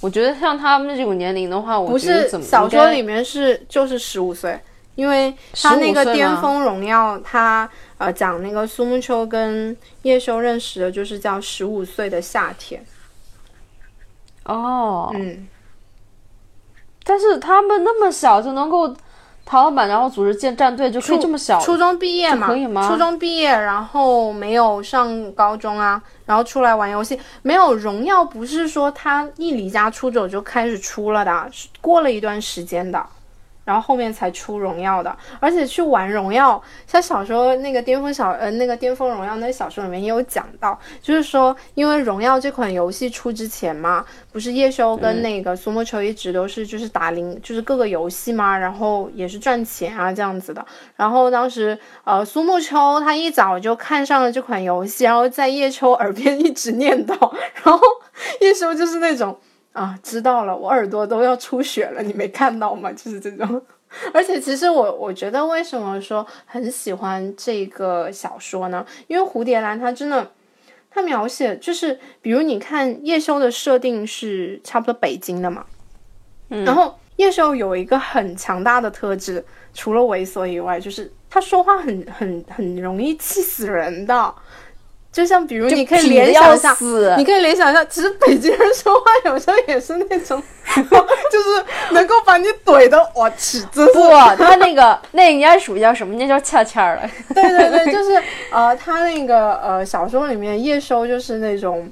[0.00, 4.58] 我觉得像他们这种年龄的话，我不是小说里面是就是十五岁，
[4.94, 12.86] 因为他那个巅峰荣耀，他呃讲那个苏沐秋跟叶修认识的就是叫十五岁的夏天。
[14.44, 15.48] 哦，嗯，
[17.10, 18.94] 但是他们那么小就能够。
[19.42, 22.88] 陶老板，然后组织建战队就可以这么小，初中毕业嘛，可以吗？
[22.88, 33.04] 初中毕业，然后没有上高中啊，然后出来玩游戏，没有荣耀，不是说他一离家出走就开始出了的，是过了一段时间的。
[33.70, 50.66] 然后后面才出荣耀的，而且去玩荣耀，像小时候那个巅峰小呃那个巅峰荣耀那小说里面也有讲到，就是说因为荣耀这款游戏出之前嘛，不是叶修跟那个苏沐秋一直都是就是打零就是各个游戏嘛，然后也是赚钱啊这样子的。
[50.96, 57.12] 然后当时呃苏沐秋他一早就看上了这款游戏，然后在叶秋耳边一直念叨，
[57.62, 57.80] 然后
[58.40, 59.38] 叶修就是那种。
[59.72, 62.90] 啊，知道了，我耳朵都要出血了，你没看到吗？
[62.92, 63.62] 就是这种，
[64.12, 68.84] 而且其实我我觉得为什么说很喜欢这个小说呢？
[69.06, 70.32] 因为蝴蝶兰它真的，
[70.90, 75.64] 它描写就是，比如你看叶修的设定是差不多北京的嘛，
[76.48, 84.34] 然后叶修有一个很强大的特质，除了猥琐以外，就是他说话很很很容易气死人的。
[85.12, 86.76] 就像比如，你可以联想一下，
[87.16, 90.40] 你可以联想一下，其实北京人说话有时候也是那种，
[90.74, 93.92] 就是能够把你怼的，我去，真是。
[93.92, 96.14] 不，他那个 那应该属于叫什么？
[96.14, 97.02] 那叫恰恰了。
[97.34, 101.90] 对对对，就是呃，他那个呃小说里面叶收就是那种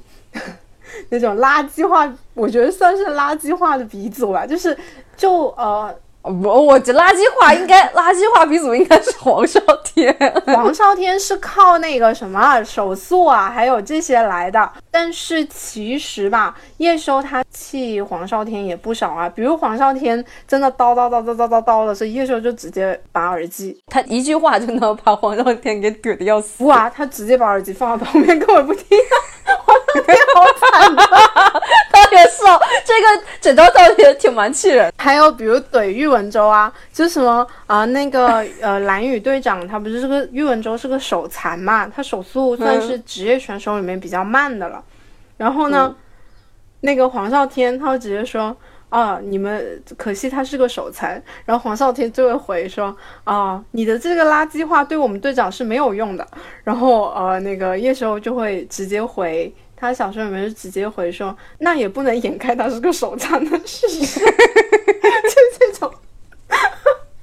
[1.09, 4.77] 那种垃圾话，我觉得算是垃圾话的鼻祖吧，就是
[5.17, 5.93] 就呃。
[6.21, 10.13] 我我这垃圾话应该垃圾话鼻祖应该是黄少天，
[10.47, 14.69] 黄少天是靠那个什么手速啊，还有这些来的。
[14.91, 19.29] 但是其实吧，叶修他气黄少天也不少啊。
[19.29, 26.65] 比如黄少天真的叨叨叨叨叨叨叨的，是叶修就直接拔耳机，他一句话就能把黄少天给怼的要死。
[26.65, 28.85] 哇，他直接把耳机放到旁边，根本不听。
[28.85, 29.28] 黄
[29.95, 31.03] 少天好惨的，
[31.91, 32.43] 特别是
[32.85, 34.91] 这个整张照片挺蛮气人。
[34.97, 44.83] 还有比如怼喻文州啊， 就是什么啊那个呃蓝宇队长，他不是这个喻文州是个手残嘛，他手速算是职业选手里面比较慢的了。
[45.37, 45.95] 然后呢，
[46.81, 48.55] 那个黄少天他就直接说
[48.89, 51.21] 啊，你们可惜他是个手残。
[51.45, 56.27] 然后黄少天就会回说啊，你的这个垃圾话对我们队长是没有用的。
[56.63, 65.91] 然后呃，那个叶修就会直接回，他小说里面是直接回说，那也不能掩盖他是个手残的事实， 就这种。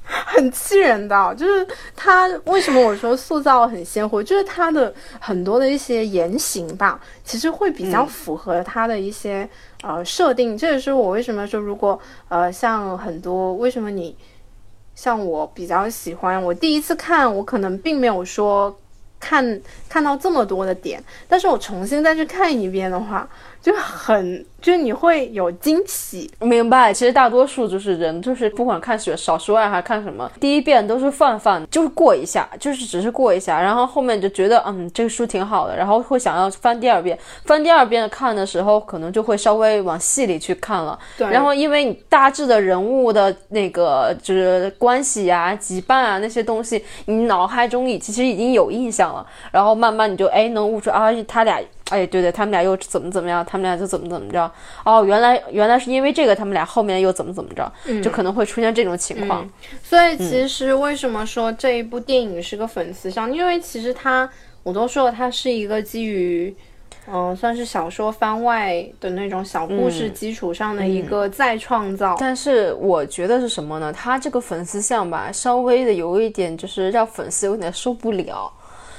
[0.08, 9.48] 很气人的，就是他为什么我说塑造很鲜活，就是他的很多的一些言行吧，其实会比较符合他的一些
[9.82, 10.56] 呃设定。
[10.56, 14.16] 这也是我为什么说，如果呃像很多为什么你
[14.94, 18.74] 像我比较喜欢，我第一次看我可能并没有说
[19.18, 23.28] 看看到这么多的点，但是我重新再去看一遍的话。
[23.66, 26.94] 就很，就是你会有惊喜，明白？
[26.94, 40.96] 其实大多数就是人，就是不管看小小说啊，还是看什么，第一遍都是泛泛，就是过一下，就是只是过一下，然后后面就觉得，嗯，这个书挺好的，然后会想要翻第二遍，翻第二遍看的时候，可能就会稍微往细里去看了。
[41.18, 41.28] 对。
[41.28, 51.60] 然后因为你大致的人物的那个就是关系啊、羁绊啊那些东西，你脑海中已其实已经有印象了，然后慢慢你就哎能悟出啊，他俩。
[51.90, 53.46] 哎，对对，他们俩又怎么怎么样？
[53.46, 54.50] 他们俩就怎么怎么着？
[54.84, 57.72] 哦，原来原来是因为这个，他们俩后面又怎么怎么着？
[58.02, 59.48] 就可能会出现这种情况。
[59.84, 63.32] 所以其实为什么说这一部电影是个粉丝向？
[63.32, 64.28] 因为其实它，
[64.64, 66.52] 我都说了，它是一个基于，
[67.06, 72.16] 嗯，算是小说番外的那种小故事基础上的一个再创造。
[72.18, 73.92] 但是我觉得是什么呢？
[73.92, 78.52] 它这个粉丝像吧，稍微的有一点就是让粉丝有点受不了。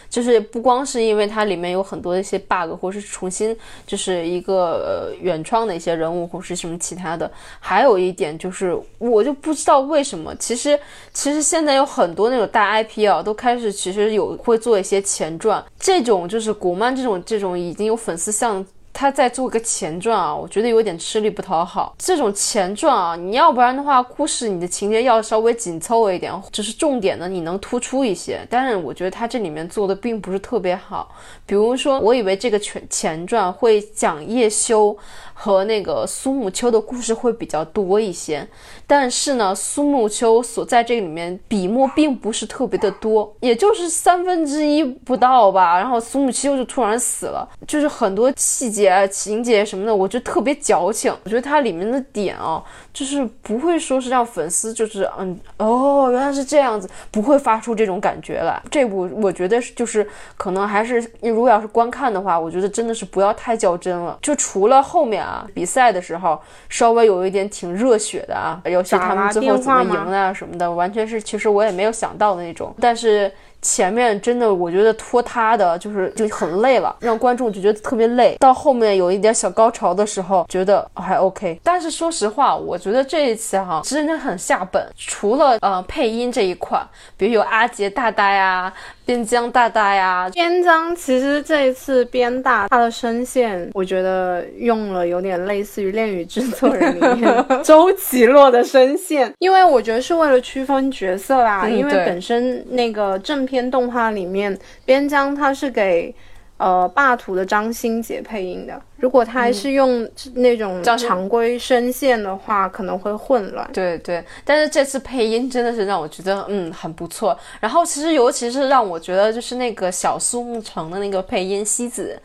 [0.10, 10.80] 就是不光是因为它里面有很多一些 bug，或是重新就是一个原创的一些人物或是什么其他的，还有一点就是我就不知道为什么，其实
[11.14, 18.66] 其实现在有很多那种大 IP 啊，都开始其实有会做一些前传，这种就是国漫这种这种已经有粉丝向。
[18.98, 21.96] 他在做个前传啊，我觉得有点吃力不讨好。
[22.00, 28.40] 这种前传啊，你要不然的话，故事你的情节要稍微紧凑一点，只是重点呢你能突出一些。
[28.50, 31.12] 但是我觉得他这里面做的并不是特别好。
[31.46, 34.98] 比如说，我以为这个前前传会讲叶修。
[35.40, 38.46] 和那个苏沐秋的故事会比较多一些，
[38.88, 45.78] 但是呢，苏沐秋所在这里面笔墨并不是特别的多，也就是三分之一不到吧。
[45.78, 51.16] 然后苏沐秋就突然死了，就是很多细节、情节什么的，我觉得特别矫情。
[51.24, 58.60] 我觉得它里面的点啊，就是不会说是让粉丝就是嗯哦原来是这样子，不会发出这种感觉来。
[58.72, 64.18] 这部我觉得就是可能还是如果要是观看的话，我觉得真的是不要太较真了。
[64.20, 65.27] 就除了后面。
[65.28, 73.32] 啊，比赛的时候稍微有一点挺热血的啊，尤其他们最后怎么赢啊什么的，完全是其实我也没有想到的那种，但是。
[73.60, 78.38] 前面真的，我觉得拖沓的，就是就很累了，让观众就觉得特别累。
[78.40, 81.60] 到后面有一点小高潮的时候，觉得还 OK。
[81.64, 84.88] 但是说实话，我觉得这一次哈真的很下本。
[84.96, 86.80] 除了呃配音这一块，
[87.18, 88.72] 比如有阿杰大大呀、
[89.08, 90.30] 边疆大大呀。
[90.32, 103.48] 边疆其实这一次边大他的声线，我觉得用了有点类似于《恋与制作人》里面 周奇洛的声线，因为我觉得是为了区分角色啦，因为本身那个正。
[103.48, 106.14] 片动画里面，边疆他是给
[106.58, 108.82] 呃霸图的张新杰配音的。
[108.98, 113.70] 如果他还是用那种常规声线的话，可能会混乱。
[113.72, 117.38] 对对，但是这次配音真的是让我觉得嗯很不错。
[117.60, 122.20] 然后其实尤其是让我觉得就是那个小苏沐橙的那个配音西子，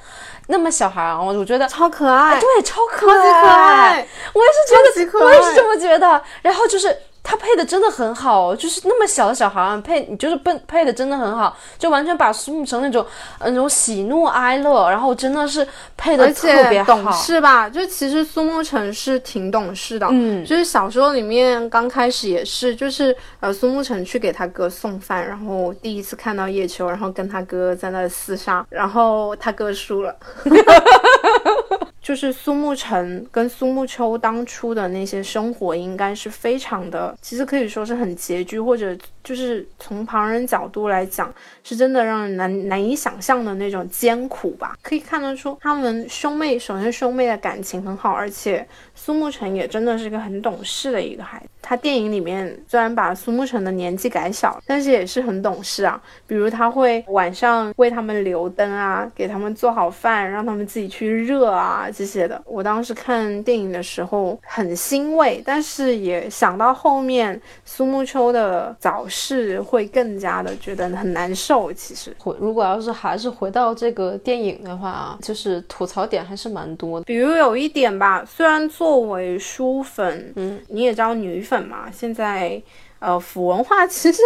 [0.46, 2.40] 那么小孩啊，我觉得超可爱。
[2.40, 4.06] 对，超可爱。
[4.32, 4.46] 我也
[4.94, 6.22] 是觉得，我也是这么觉得。
[6.40, 6.96] 然后就是。
[7.24, 13.06] 他配的真的很好，就是那么小的小孩配，你就是配配的真的很好，就完全把苏沐橙那种
[13.40, 15.66] 那种喜怒哀乐，然后真的是
[15.96, 17.68] 配的特别好，懂事吧？
[17.68, 30.14] 就其实苏沐橙是挺懂事的，嗯，就是小说里面刚开始也是，就是呃苏沐橙去给他哥送饭，然后第一次看到叶秋，然后跟他哥在那厮杀，然后他哥输了。
[32.02, 41.32] 就是苏沐橙跟苏沐秋当初的那些生活，应该是非常的，其实可以说是很拮据，或者就是从旁人角度来讲，
[41.62, 44.76] 是真的让人难难以想象的那种艰苦吧。
[44.82, 51.46] 可以看得出他们兄妹，首先兄妹的感情很好，而且苏沐橙也真的是一个很懂事的一个孩子。
[51.64, 56.02] 他电影里面虽然把苏沐橙的年纪改小，但是也是很懂事啊。
[56.26, 61.88] 比如他会晚上为他们留灯啊，给他们做好饭，让他们自己去热啊。
[61.92, 71.72] 这些的，我当时看电影的时候很欣慰，但是也想到后面苏沐秋的早逝，会更加的觉得很难受。
[71.72, 77.04] 其实，回如果要是还是回到这个电影的话，就是吐槽点还是蛮多的。
[77.04, 82.62] 比如有一点吧，虽然作为书粉，嗯，你也知道女粉嘛，现在。
[83.02, 84.22] 呃，腐文化 其实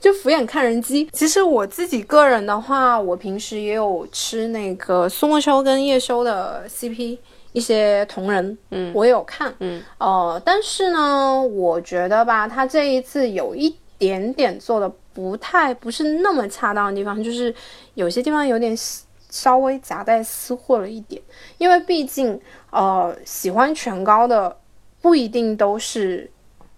[0.00, 1.06] 就俯眼看人机。
[1.12, 7.18] 其实我自己个人的话，我平时也有吃那个苏沐秋跟叶修的 CP
[7.52, 17.54] 一些同人，嗯，我有看，嗯，呃，但是呢，我觉得吧，他这一次有一点点做的不太不是那么恰当的地方，就是
[17.92, 18.74] 有些地方有点
[19.28, 21.20] 稍微夹带私货了一点，
[21.58, 24.56] 因为毕竟呃，喜欢全高的
[25.02, 26.30] 不一定都是。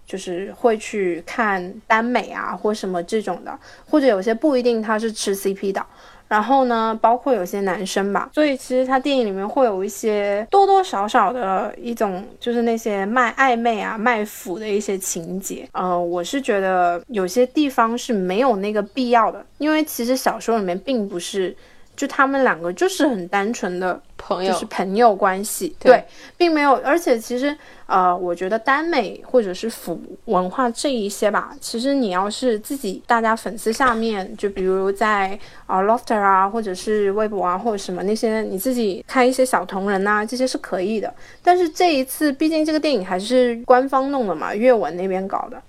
[0.07, 5.85] 就是会去看耽美啊，或什么这种的，或者有些不一定他是吃 CP 的。
[6.29, 15.69] 然后呢，包括有些男生吧，所以其实他电影里面会有一些多多少少的一种，就是那些卖暧昧啊、卖腐的一些情节。
[15.71, 21.55] 呃，我是觉得有些地方是没有那个必要的，因为其实小说里面并不是。
[21.97, 26.01] 就他们两个就是很单纯的朋友，就是朋友关系，对，
[26.37, 26.73] 并没有。
[26.83, 27.53] 而且其实，
[27.87, 41.11] 呃，我觉得耽美或者是腐文化这一些吧，其实你要是自己大家粉丝下面，就比如在啊 Lofter 啊，或者是微博啊，或者什么那些，你自己开一些小同人呐，这些是可以的。
[41.41, 45.59] 但是这一次，毕竟这个电影还是官方弄的嘛，阅文那边搞的。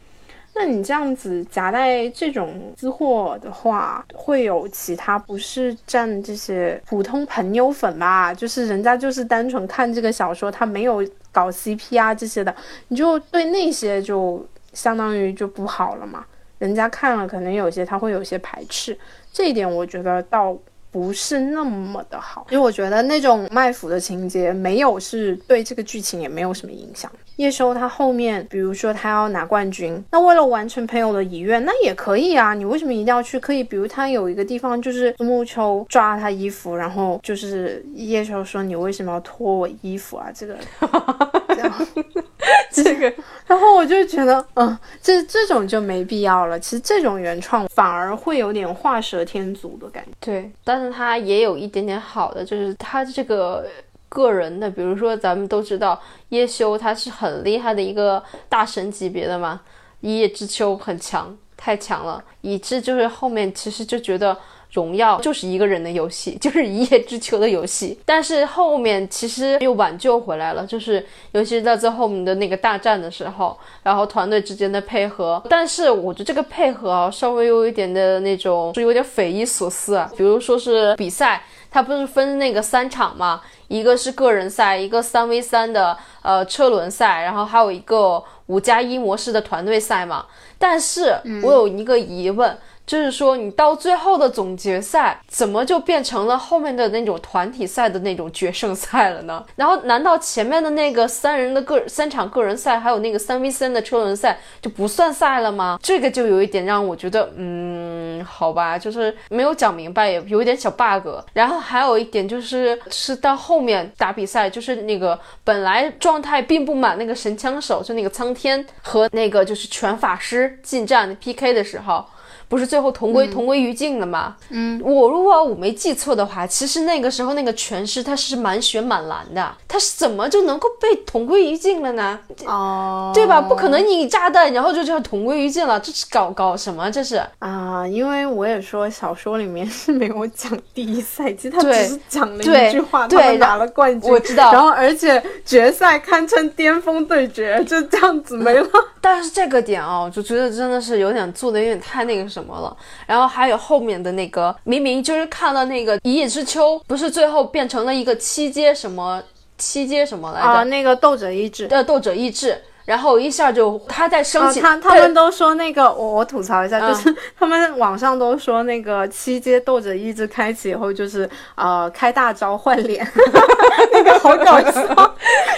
[0.61, 8.34] 那你这样子夹带这种私货的话，会有其他不是占这些普通朋友粉吧？
[8.34, 12.52] 就是人家就是单纯看这个小说，他没有搞 CP 啊这些的，
[12.88, 16.26] 你就对那些就相当于就不好了嘛。
[16.59, 18.98] 人家看了可能有些他会有些排斥，
[19.32, 20.59] 这一点我觉得倒
[20.90, 27.09] 不是那么的好，因为我觉得那种卖腐的情节没有是对这个剧情也没有什么影响。
[27.39, 32.53] 叶修他后面，比如说他要拿冠军，那为了完成朋友的遗愿，那也可以啊。
[32.53, 33.39] 你为什么一定要去？
[33.39, 40.26] 可以，比如他有一个地方就是独木秋抓他衣服，然后就是叶修说你为什么要脱我衣服啊？
[40.34, 40.57] 这个，
[41.49, 41.86] 这样，
[42.72, 43.12] 这个，
[43.47, 46.59] 然后我就觉得，嗯，这这种就没必要了。
[46.59, 50.11] 其实这种原创反而会有点画蛇添足的感觉。
[50.20, 53.64] 对，但是他也有一点点好的，就是他这个。
[54.09, 56.00] 个人的，比如说咱们都知道
[56.30, 59.61] 叶修他是很厉害的一个大神级别的嘛，
[60.00, 64.36] 一叶知秋很强，太强了，以致就是后面其实就觉得
[64.72, 67.98] 荣耀就是一个人的游戏， 就是一叶知秋的游戏。
[68.04, 75.42] 但是后面其实又挽救回来了，就是尤其是在最后面的那个大战的时候，然后团队之间的配合。
[75.48, 80.11] 但是我觉得这个配合啊，稍微有一点的那种，就有点匪夷所思啊。
[80.16, 83.40] 比如说是比赛，它不是分那个三场嘛？
[83.68, 90.26] 一个是个人赛，一个三 v 三的呃车轮赛，然后还有一个五加一模式的团队赛嘛。
[90.58, 92.56] 但是我有一个疑问。
[92.89, 99.45] 就是说，你到最后的总决赛，怎么就变成了后面的那种团体赛的那种决胜赛了呢？
[99.57, 105.78] 然后，难道前面的那个三人的个三场个人赛，还有那个三 v 三的车轮赛就不算赛了吗？
[105.82, 111.07] 这个就有一点让我觉得，嗯，好吧，就是没有讲明白，也有一点小 bug。
[111.34, 122.03] 然后还有一点就是，是到后面打比赛，就是那个本来状态并不满那个神枪手，就那个苍天和那个就是全法师近战 PK 的时候。
[122.49, 124.36] 不是最后同归同归于尽了吗？
[124.49, 132.18] 嗯，我如果我没记错的话，其实那个时候那个拳师他是满血满蓝的，他是怎么就能够被同归于尽了呢？
[132.46, 133.40] 哦，对吧？
[133.40, 136.90] 不可能你炸弹然后就这样同归于尽了，这是搞搞什么？
[136.90, 144.53] 这是啊，因为我也说小说里面是没有讲第一赛季，他只是讲了一句话，他们拿了冠军，我知道。
[144.53, 148.66] 然后而且决赛堪称巅峰对决，就这样子没了。
[149.01, 152.38] 但是这个点啊，我就觉得真的是有点做的有点太那个什。
[152.39, 152.76] 什么了？
[153.07, 159.20] 然后还有后面的那个，明明就是看了那个《一叶知秋》，不是最后变成了一个七阶什么
[159.57, 160.47] 七阶什么来着？
[160.47, 162.57] 啊，那个斗者意志的斗者意志。
[162.84, 173.07] 然后一下就他在升级，他他们都说那个我我吐槽一下，就是他们网上都说那个七阶斗者意志开启以后就是呃开大招换脸，
[173.93, 174.72] 那个好搞笑，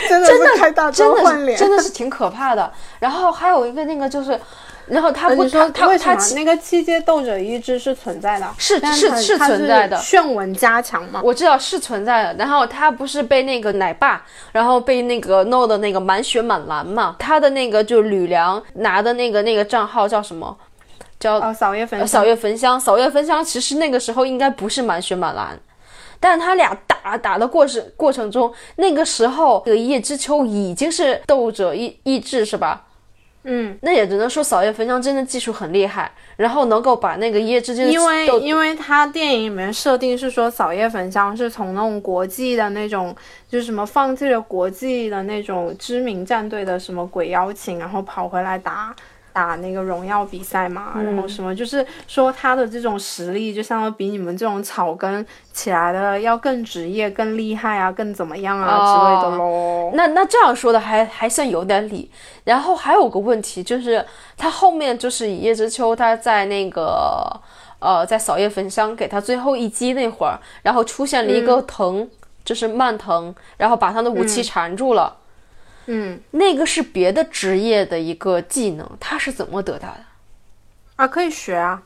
[0.08, 2.68] 真的是开大招换脸，真的是挺可怕的。
[2.98, 4.36] 然后还有一个那个就是。
[4.90, 8.46] 然后他不说他为什么那个七阶斗者意志是存在的？
[8.58, 11.20] 是是是存在的，炫文加强嘛？
[11.22, 12.34] 我知道是存在的。
[12.34, 17.16] 然后他不是被那个奶爸，然后被那个弄的那个满血满蓝嘛？
[17.18, 20.56] 他的那个就是吕梁拿的那个那个账号叫什么？
[21.20, 22.80] 叫扫月焚扫月焚香。
[22.80, 25.56] 扫月焚香其实那个时候应该不是满血满蓝，
[26.18, 32.86] 但是他俩打打的过程过程中，那个时候这个叶知秋已经是斗者意意志是吧？
[33.44, 43.16] 嗯，那也只能说扫叶焚香真的技术很厉害，然后能够把那个一夜之间，因为因为他电影里面设定是说扫叶焚香是从那种国际的那种，
[43.48, 48.94] 就是什么放弃了国际的那种知名战队的什么鬼邀请，然后跑回来打。
[49.32, 59.90] 打那个荣耀比赛嘛，然后什么，就是说他的这种实力，就相当于比你们这种草根起来的要更职业、更厉害啊，更怎么样啊之类的喽。
[59.94, 62.10] 那那这样说的还还算有点理。
[62.44, 64.04] 然后还有个问题，就是
[64.36, 67.30] 他后面就是一叶知秋，他在那个
[67.78, 72.08] 呃，在扫叶焚香给他最后一击那会儿，然后出现了一个藤，
[72.44, 75.14] 就是蔓藤，然后把他的武器缠住了。
[75.14, 75.19] 嗯，
[76.30, 80.04] 那个是别的职业的一个技能，他是怎么得到的？
[80.96, 81.82] 啊，可以学啊，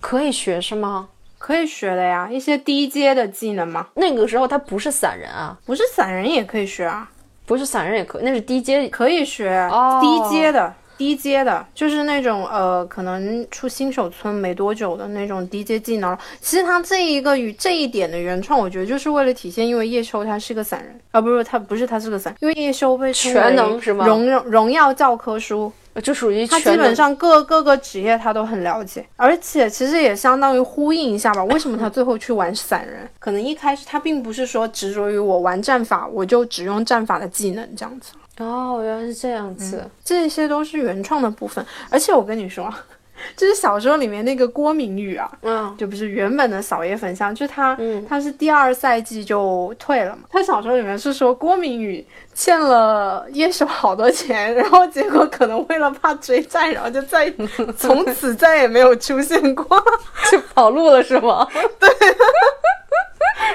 [0.00, 1.08] 可以学是吗？
[1.38, 3.88] 可以学的呀，一些低阶的技能嘛。
[3.94, 7.10] 那个时候他不是散人啊，不是散人也可以学啊，
[7.44, 9.68] 不是散人也可，那是低阶可以学，
[10.00, 10.74] 低阶的。
[10.96, 16.16] 低阶的，就是那种呃，可能出新手村没多久的那种低阶技能。
[16.40, 24.06] 其实他这一个与这一点的原创，我觉得就是为了体现，因为叶修他是个散人啊，不是他不是他是个散，因为叶修被全能是吗？
[24.06, 25.70] 荣荣耀教科书
[26.02, 31.44] 就属于他基本上各各个职业他都很了解，而且其实也相当于呼应一下吧。
[31.52, 33.08] 为什么他最后去玩散人？
[33.18, 38.12] 可能一开始他并不是说执着于我玩战法，我就只用战法的技能这样子。
[38.38, 41.64] 哦，原来是这样子，这些都是原创的部分。
[41.90, 42.72] 而且我跟你说，
[43.34, 50.24] 就是小说里面那个郭明宇啊，嗯，就不是原本的扫叶粉香，就他，嗯，他是第二赛季就退了嘛。
[50.28, 57.32] 他小说里面是说郭明宇欠了叶守好多钱，然后结果可能为了怕追债，然后就再
[57.78, 59.66] 从此再也没有出现过，
[60.30, 61.48] 就跑路了是吗？
[61.80, 61.88] 对。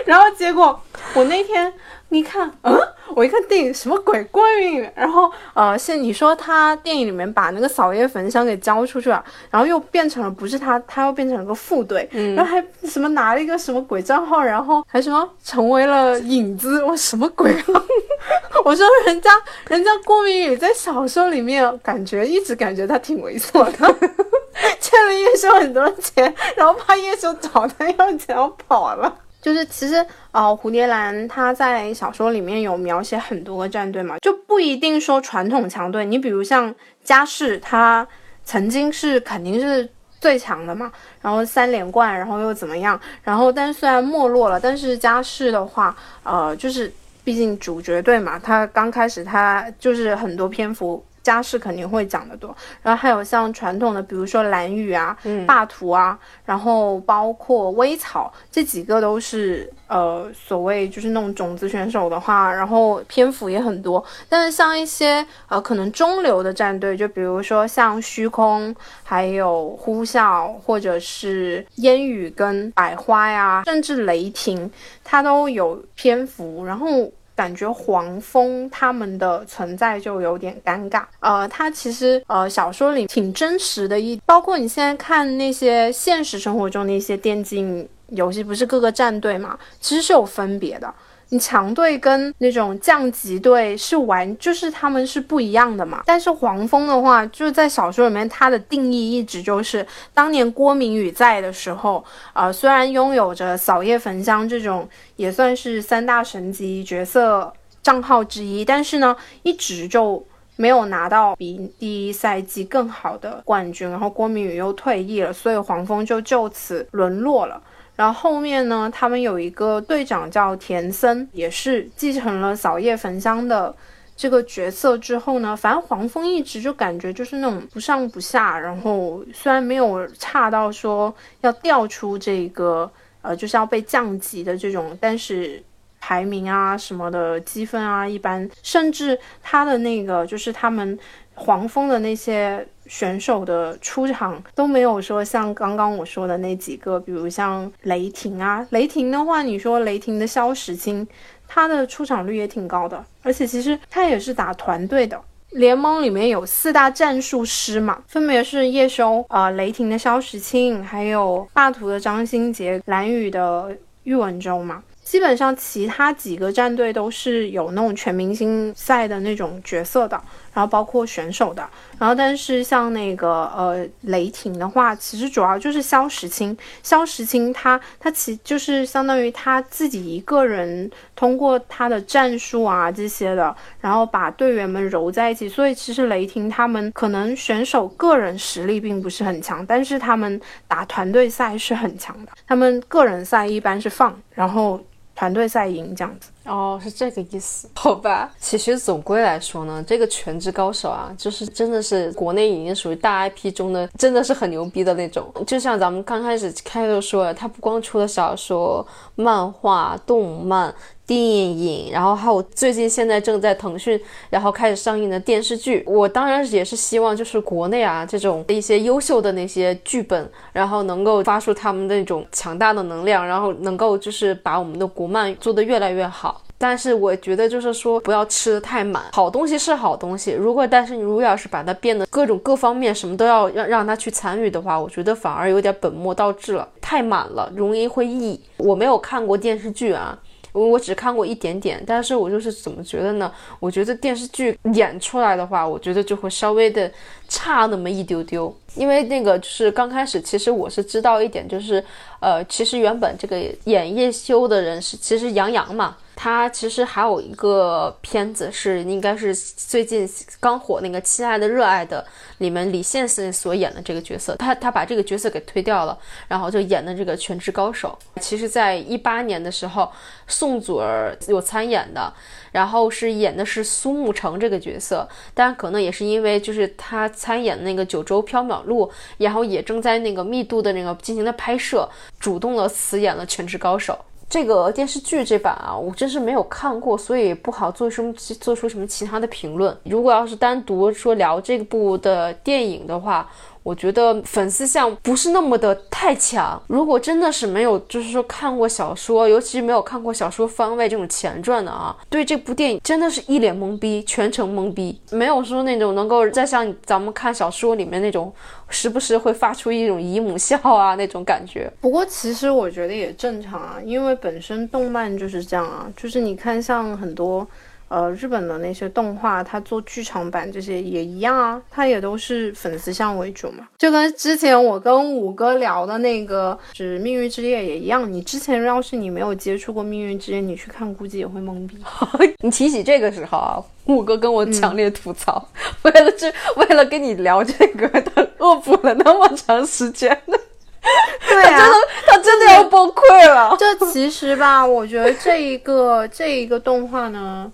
[0.06, 0.80] 然后结果
[1.14, 1.72] 我那天
[2.12, 2.78] 一看，嗯，
[3.16, 17.82] 我一看电影什么鬼郭明宇，然后呃，现你说他电影里面把那个扫叶焚香给交出去了，然后又变成了不是他，他又变成了个副队，然后还什么拿了一个什么鬼账号，然后还什么成为了影子，我什么鬼啊？
[18.66, 19.32] 我说人家
[19.70, 23.96] 人家郭明宇在小说里面感觉一直感觉他挺猥琐的，
[24.82, 29.16] 欠了叶修很多钱，然后怕叶修找他要钱要跑了。
[29.42, 36.06] 就是其实呃，蝴蝶兰它在小说里面有描写很多个战队嘛，就不一定说传统强队。
[36.06, 36.74] 你比如像
[37.04, 38.08] 嘉世，他
[38.46, 39.90] 曾经是肯定是
[40.20, 43.00] 最强的嘛，然后三连冠，然后又怎么样？
[43.24, 51.04] 然后但虽然没落了，但是嘉世的话，呃，就是毕竟主角队嘛，他刚开始他就是很多篇幅。
[51.24, 55.16] 家世肯定会讲得多，然后还有像传统的，比如说蓝雨啊、
[55.46, 64.04] 霸图啊，然后包括微草这几个都是呃所谓就是那种种子选手的话，然后篇幅也很多。
[64.28, 74.72] 但是像一些呃可能中流的战队，就比如说像虚空，还有呼啸，或者是烟雨跟百花呀，甚至雷霆，
[75.04, 77.12] 它都有篇幅，然后。
[77.42, 81.02] 感觉黄蜂他们的存在就有点尴尬。
[81.22, 90.94] 呃，他其实呃小说里挺真实的，一包括你现在看那些现实生活中的一些电竞游戏，不是各个战队嘛，其实是有分别的。
[91.34, 96.04] 你强队跟那种降级队是完，就是他们是不一样的嘛。
[96.06, 102.04] 但是黄蜂的话，就是在小说里面，它的定义一直就是当年郭明宇在的时候，
[102.34, 110.22] 呃，虽然拥有着扫叶焚香这种也算是三大神级角色账号之一，但是呢，一直就
[110.58, 113.90] 没有拿到比第一赛季更好的冠军。
[113.90, 117.62] 然后郭明宇又退役了，所以黄蜂就就此沦落了。
[118.02, 123.76] 然后后面呢，他们有一个队长叫田森，也是继承了扫叶焚香的
[124.18, 132.92] 这个角色之后呢，反正黄蜂一直就感觉就是那种不上不下，然后虽然没有差到说要调出这个
[133.22, 135.62] 呃就是要被降级的这种，但是
[136.00, 140.98] 排名啊什么的积分啊一般，甚至他的那个就是他们
[141.36, 142.68] 黄蜂的那些。
[142.92, 151.08] 选手的出场都没有说像刚刚我说的那几个，比如像雷霆啊，雷霆的话，你说雷霆的肖时钦，
[151.48, 155.18] 他的出场率也挺高的，而且其实他也是打团队的。
[155.52, 163.74] 联盟里面有四大战术师嘛，分别是叶修啊，雷霆的肖时钦，还有霸图的张新杰，蓝宇的
[164.04, 164.84] 喻文州嘛。
[165.04, 170.16] 基本上其他几个战队都是有那种全明星赛的那种角色的，
[170.54, 171.68] 然后包括选手的，
[172.02, 194.82] 然后但是像那个呃雷霆的话，其实主要就是肖时钦，肖时钦他他其就是相当于他自己一个人通过他的战术啊这些的，然后把队员们揉在一起，所以其实雷霆他们可能选手个人实力并不是很强，但是他们打团队赛是很强的，他们个人赛一般是放，然后。
[195.14, 196.32] 团队赛赢这样子。
[196.46, 198.32] 哦，是这个意思，好吧。
[198.40, 205.32] 其实总归来说呢，这个全职高手啊，就是真的是国内已经属于大 IP 中的，真的是很牛逼的那种。
[205.46, 208.86] 就像咱们刚开始开头说的，他不光出了小说、
[209.16, 210.74] 漫画、动漫。
[211.04, 226.31] 电影，然后还有最近现在正在腾讯然后开始上映的电视剧，我当然也是希望就是国内啊这种一些优秀的那些剧本，然后能够发出他们那种强大的能量，然后能够就是把我们的国漫做得越来越好。
[226.62, 238.40] 但是我觉得就是说不要吃的太满，好东西是好东西，如果但是你如果要是把它变得各种各方面什么都要让让他去参与的话，我觉得反而有点本末倒置了，太满了，容易会腻。
[238.58, 240.18] 我没有看过电视剧啊。
[240.54, 243.32] 我我只看过一点点，但是我就是怎么觉得呢？
[243.58, 246.92] 我觉得电视剧演出来的话，我觉得就会稍微的
[247.30, 248.54] 差那么一丢丢。
[248.76, 251.82] 因为那个就是刚开始，其实我是知道一点，就是
[252.20, 255.96] 呃，其实原本这个演叶修的人是其实杨洋嘛。
[256.24, 260.08] 他其实还有一个片子是，应该是最近
[260.40, 262.00] 刚火那个《亲爱的热爱的》
[262.38, 265.98] 里面李现森所演的这个角色，他他把这个角色给推掉了，
[266.28, 267.98] 然后就演的这个全职高手。
[268.20, 269.92] 其实，在一八年的时候，
[270.28, 272.14] 宋祖儿有参演的，
[272.52, 278.86] 然后是演的是苏沐橙这个角色，但可能也是因为就是他参演那个《九州缥缈录》，
[279.18, 283.98] 然后也正在那个密度的那个进行的拍摄，主动的辞演了全职高手。
[284.32, 289.78] 这个电视剧这版啊，我真是没有看过，所以不好做什么做出什么其他的评论。
[289.84, 293.30] 如果要是单独说聊这部的电影的话，
[293.64, 296.62] 我觉得粉丝向不是那么的太强。
[296.68, 308.34] 如果真的是没有，就是说看过小说，尤其是没有看过小说番外这种前传的啊，对这部电影真的是一脸懵逼，全程懵逼，没有说那种能够再像咱们看小说里面那种，
[308.70, 311.72] 时不时会发出一种姨母笑啊那种感觉。
[311.80, 317.48] 不过其实我觉得也正常啊，因为本身动漫就是这样啊，就是你看像很多。
[317.92, 323.68] 呃，日本的那些动画，它做剧场版这些也一样啊，它也都是粉丝向为主嘛。
[323.78, 331.78] 就跟之前我跟五哥聊的那个是《命运之夜》也一样，你之前要是你没有接触过《命运之夜》，你去看估计也会懵逼。
[332.40, 335.46] 你提起这个时候啊，五哥跟我强烈吐槽，
[335.84, 341.68] 为了这，为了跟你聊这个，他恶补了那么长时间对啊，
[342.08, 343.54] 他真的要崩溃了。
[343.60, 347.52] 这其实吧，我觉得这一个这一个动画呢。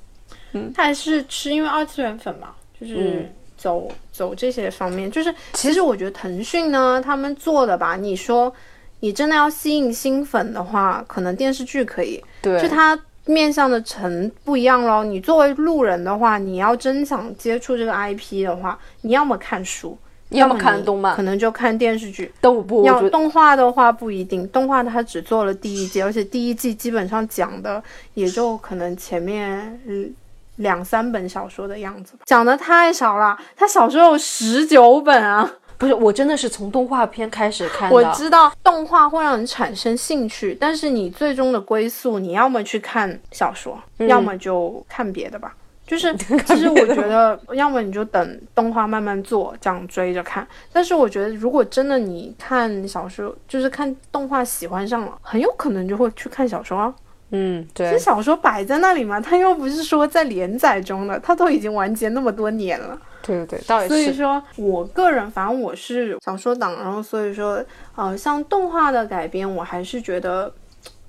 [0.73, 5.09] 他还是吃因为二次元粉嘛，就是走走这些方面。
[5.09, 8.53] 就是其实我觉得腾讯呢，他们做的吧，你说
[8.99, 15.03] 你真的要吸引新粉的话，可能电视剧可以，对，就它面向的层不一样喽。
[15.03, 19.97] 你作为路人的话，你要真想接触这个 IP 的话，你要么看书，
[20.29, 22.31] 要么看动漫，可能就看电视剧。
[22.39, 27.83] 都不要动画的话不一定，动画它只做了第一季，而且第一季基本上讲的
[28.13, 30.13] 也就可能前面嗯。
[30.57, 33.37] 两三本小说的样子吧，讲的太少了。
[33.55, 35.49] 他小说有十九本啊！
[35.77, 37.95] 不是，我真的是从动画片开始看的。
[37.95, 45.55] 我知道动画会让人产生兴趣，但是你最终的归宿，你要么去看小说，要么就看别的吧。
[45.85, 46.13] 就是，
[46.45, 50.45] 其实我觉得，要么你就等动画慢慢做，这样追着看。
[50.73, 56.93] 但是我觉得，如果真的你看小说，就是看动画喜欢上了，很有可能就会去看小说啊。
[57.31, 62.97] 嗯，对，这小说摆在那里嘛，它又不是说在连载中的，它都已经完结那么多年了。
[63.21, 63.89] 对对对，倒也是。
[63.89, 67.61] 所以说我个人，反正我是小说党，然后所以说，
[67.95, 70.53] 呃，像动画的改编，我还是觉得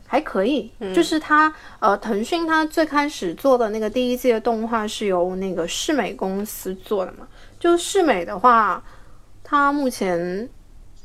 [0.08, 0.72] 还可以。
[0.92, 7.28] 就是它，呃，腾讯它最开始做的那个第一季的动画是由那个世美公司做的嘛，
[7.60, 8.82] 就世美的话，
[9.44, 10.48] 它目前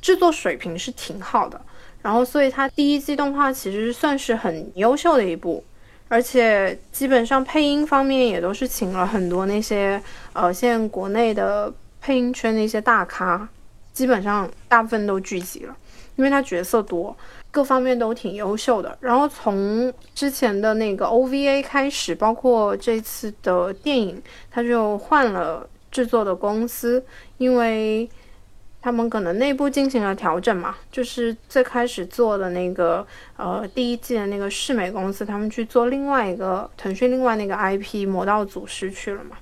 [0.02, 1.62] 制作水平是挺好的。
[2.04, 5.64] 然后，所以它第一季动画其实算是很优秀的一部，
[6.10, 10.00] 而且基本上配音方面也都是请了很多那些
[10.34, 13.48] 呃，现在国内的配音圈的一些大咖，
[13.94, 15.74] 基本上大部分都聚集了，
[16.18, 17.16] 因为它角色多，
[17.50, 18.98] 各方面都挺优秀的。
[19.00, 27.02] 然后从之前的那个 OVA 开始，包括这次的电影，它就换了制作的公司，
[27.38, 28.10] 因为。
[28.84, 33.08] 他们可能内部进行了调整嘛，就是最开始做的那个
[33.38, 39.38] 呃第一季的那个世美公司，他们去做另外一个腾讯另外那个 IP《魔道祖师》去了嘛，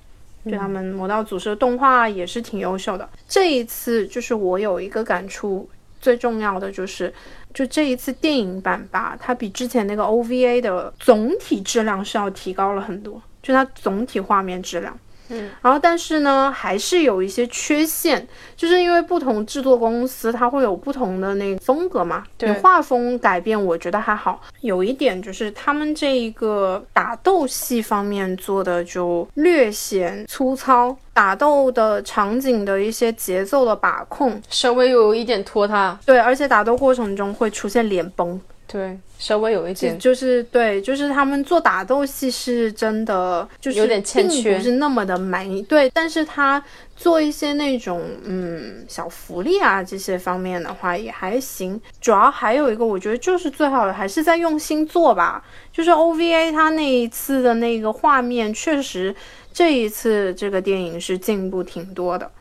[0.45, 3.09] 就他们《魔道祖师》的动画也是挺优秀的。
[3.27, 5.67] 这一次就是我有一个感触，
[5.99, 7.11] 最重要的就是，
[7.51, 14.95] 就这一次电影版吧，它比之前那个 OVA 的总体质量是要提高了很多，就它总体画面质量。
[15.31, 22.23] 嗯，然后但是呢，还是有一些缺陷，就是因为不同制作公司它会有不同的那个风格嘛。
[22.37, 35.97] 对，画风改变我觉得还好，有一点就是他们这一个打斗戏方面做的就略显粗糙，打斗的场景的一些节奏的把控稍微有一点拖沓。
[36.05, 38.39] 对，而且打斗过程中会出现脸崩。
[38.71, 45.61] 对，稍微有一点，就是对，就是他们做打斗戏是真的，就是有点欠缺，不是那么的满意。
[45.63, 46.63] 对，但是他
[46.95, 51.79] 做一些那种嗯小福利啊这些方面的话也还行。
[51.99, 55.43] 主要还有一个，我觉得就是最好的还是在用心做吧。
[55.73, 59.13] 就是 OVA 他那一次的那个画面，确实
[59.51, 62.31] 这一次这个电影是进步挺多的。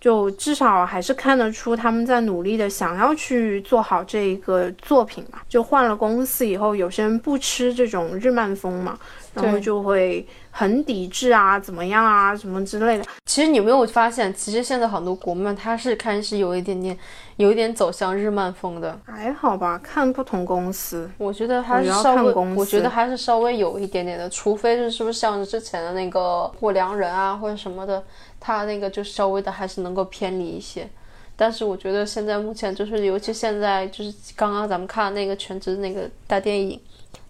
[0.00, 5.40] 就至少还是看得出他们在努力的想要去做好这个作品嘛。
[5.48, 8.98] 就换了公司以后，有些人不吃这种日漫风嘛，
[9.34, 13.04] 然后就会很抵制啊，怎么样啊，什么之类的。
[13.26, 16.96] 其实你没有发现，其实现在很多国漫它是开始有一点点，
[17.36, 18.98] 有一点走向日漫风的。
[19.04, 28.02] 还好吧，看不同公司，我觉得还是稍微，我觉得还是稍微有一点点的，除非是是不是像之前的那个火良人啊或者什么的。
[28.40, 30.88] 他那个就稍微的还是能够偏离一些，
[31.36, 36.80] 但是我觉得现在目前就是，尤其现在就是刚刚咱们看那个全职那个大电影，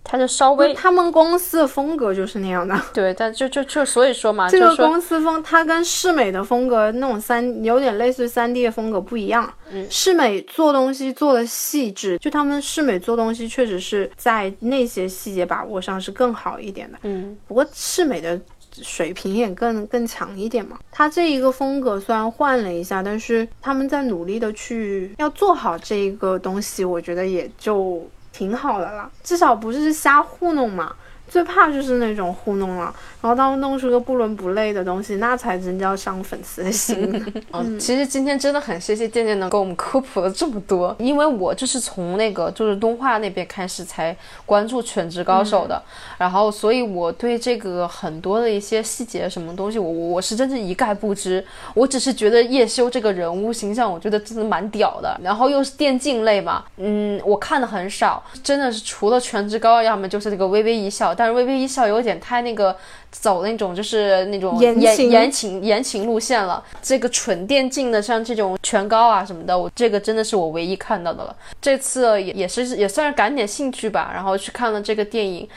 [0.04, 2.74] 它就稍微他们公司的风格就是那样的。
[2.94, 9.52] 对，但就就就所以说嘛， 这个公司风它跟世美的风格那种三有点类似于三 D 的风格不一样。
[9.70, 16.98] 嗯，世美做东西做的细致，就他们世美做东西确实是在那些细节把握上是更好一点的。
[17.02, 18.40] 嗯，不过世美的。
[18.82, 20.78] 水平也更更强一点嘛。
[20.90, 30.94] 他这一个风格虽然换了一下，但是他们在努力的去要做好这个东西，我觉得也就挺好的啦，至少不是瞎糊弄嘛。
[31.30, 37.24] 最怕就是那种糊弄了，然后他们弄出个不伦不类的东西，那才真叫伤粉丝的心。
[37.52, 44.16] 嗯，其实今天真的很谢谢健健能给我们科普了这么多，因为我就是从那个就是动画那边开始才
[44.46, 45.82] 关注《全职高手》的，
[46.16, 51.44] 然后所以我对这个很多的一些细节什么东西，我我是真是一概不知。
[51.74, 61.14] 我只是觉得叶修这个人物形象，我觉得真的蛮屌的，然后又是电竞类嘛，嗯，我看的很少，真的是除了《全职高手》，要么就是那个微微一笑。
[61.14, 62.76] 但是微微一笑有点太那个
[63.10, 66.62] 走那种就是那种言言情言情路线了。
[66.82, 71.36] 这个纯电竞的像这种全高啊什么的，我这个真的是我唯一看到的了。
[71.60, 75.48] 这次也也是也算是感点兴趣吧，然后去看了这个电影。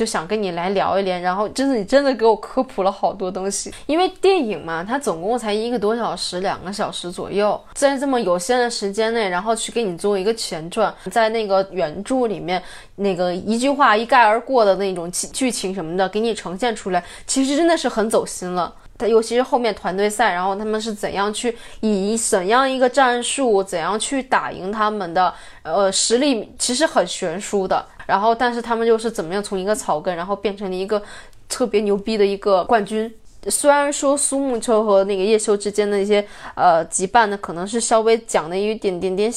[0.00, 3.70] 就想跟你来聊一聊，然后真的你真的给我科普了好多东西。
[3.84, 12.62] 因为电影嘛，它总共才一个多小时，两个小时左右，在这么有限的时间内，然后去给你做一个前传，在那个原著里面
[12.94, 18.74] 那个一句话一概而过的那种剧情什么的，给你呈现出来，其实真的是很走心了。
[19.00, 25.32] 它尤其是后面团队赛，然后他们是怎样去以怎样一个战术，怎样去打赢他们的，
[25.62, 27.84] 呃，实力其实很悬殊的。
[28.06, 31.02] 然后，但是他们又是怎么样从一个草根，然后变成了一个
[31.48, 33.12] 特别牛逼的一个冠军？
[33.48, 36.22] 虽然说苏沐秋和那个叶修之间的一些
[36.54, 39.32] 呃羁绊呢，可能是稍微讲的有一点点点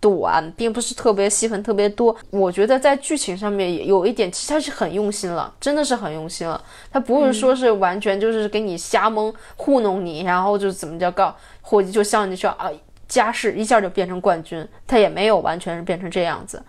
[0.00, 2.14] 短，并不是特别戏份特别多。
[2.30, 6.62] 我觉得在剧情上面也有一点，其实他是很用心了，真的是很用心了。
[6.90, 12.70] 他不是说是完全就是给你瞎蒙糊弄你，然后就怎么叫告，或者就像你说啊，
[13.08, 16.62] 家世一下就变成冠军，他也没有完全是变成这样子。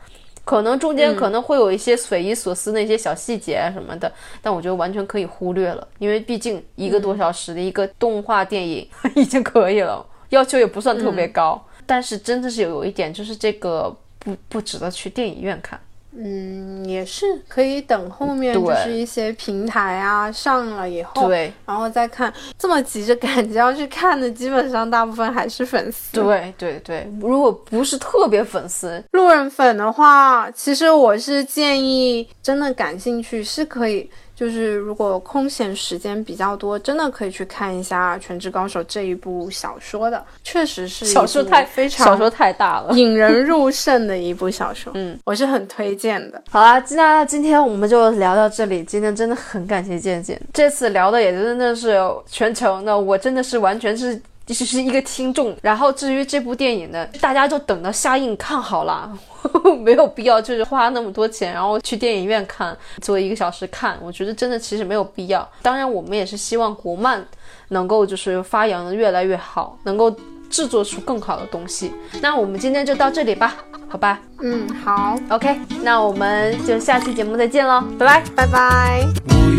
[0.43, 4.11] 可能中间可能会有一些匪夷所思的一些小细节什么的，
[4.41, 11.63] 但我觉得完全可以忽略了，因为毕竟一个多小时的一个动画电影 已经可以了，要求也不算特别高。
[11.89, 15.79] 但是真的是有有一点，就是这个不不值得去电影院看。
[16.15, 22.31] 嗯，也是可以等后面就是一些平台啊上了以后，对，然后再看。
[22.59, 26.21] 这么急着赶着要去看的，基本上大部分还是粉丝。
[26.21, 34.07] 对对对，如果不是特别粉丝、路人粉的话，其实我是建议，真的感兴趣是可以。
[34.39, 44.93] 就是如果空闲时间比较多，真的可以去看一下《全职高手》这一部小说的，确实是小说太非常小说太大了，引人入胜的一部小说。
[44.95, 46.41] 嗯，我是很推荐的。
[46.49, 48.81] 好啦，那今天我们就聊到这里。
[48.85, 54.17] 今天真的很感谢健健，这次聊的也真的是全程的，我真的是完全是。
[54.53, 59.11] 只是一个听众，然后至于这部电影呢，大家就等到下映看好了，
[59.81, 65.47] 没有必要就是花那么多钱，然后去电影院看，坐一个小时看，我觉得真的其实没有必要。
[65.61, 67.23] 当然，我们也是希望国漫
[67.69, 70.13] 能够就是发扬的越来越好，能够
[70.49, 71.93] 制作出更好的东西。
[72.21, 73.55] 那我们今天就到这里吧，
[73.87, 74.19] 好吧？
[74.41, 79.58] 嗯，好，OK，那我们就下期节目再见喽，拜拜，拜拜。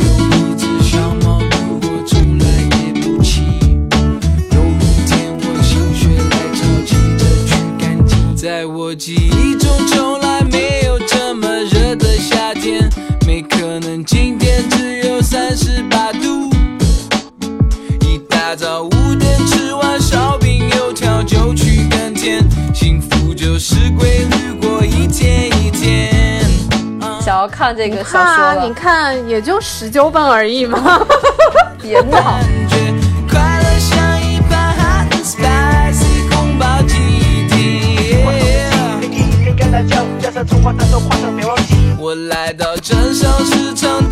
[8.41, 12.89] 在我记忆中，从来没有这么热的夏天，
[13.27, 16.49] 没可能今天只有三十八度。
[18.01, 26.41] 一大早五点吃完烧饼油条就去耕田，幸福就是规律过一天一天。
[27.21, 31.07] 想要看这个小说你看也就十九本而已嘛，
[31.79, 32.41] 别闹。
[41.99, 44.09] 我来到镇上市场，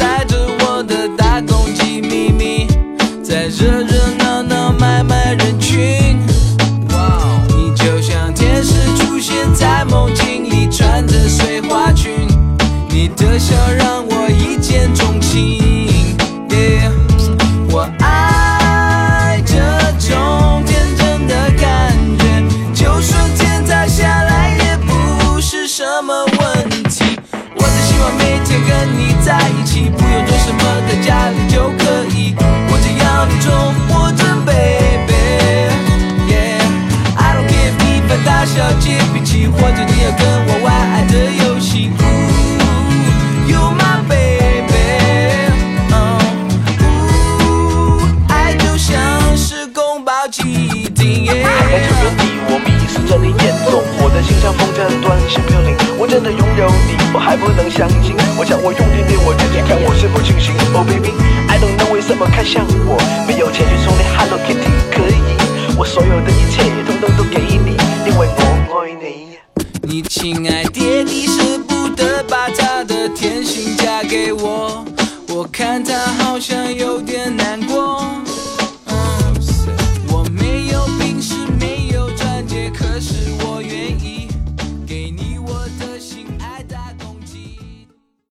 [56.09, 58.17] 真的拥有你，我还不能相信。
[58.37, 60.53] 我想我用力对我自己，看我是否清醒。
[60.75, 61.99] Oh baby，I don't know 为。
[62.09, 62.97] 什么看向我？
[63.27, 67.77] 没有钱去充电 Hello Kitty 可以，我所有的一切统统都给你，
[68.09, 69.37] 因为我爱你。
[69.83, 74.83] 你亲爱爹地舍不得把他的甜心嫁给我，
[75.29, 75.95] 我看他
[76.25, 76.99] 好像有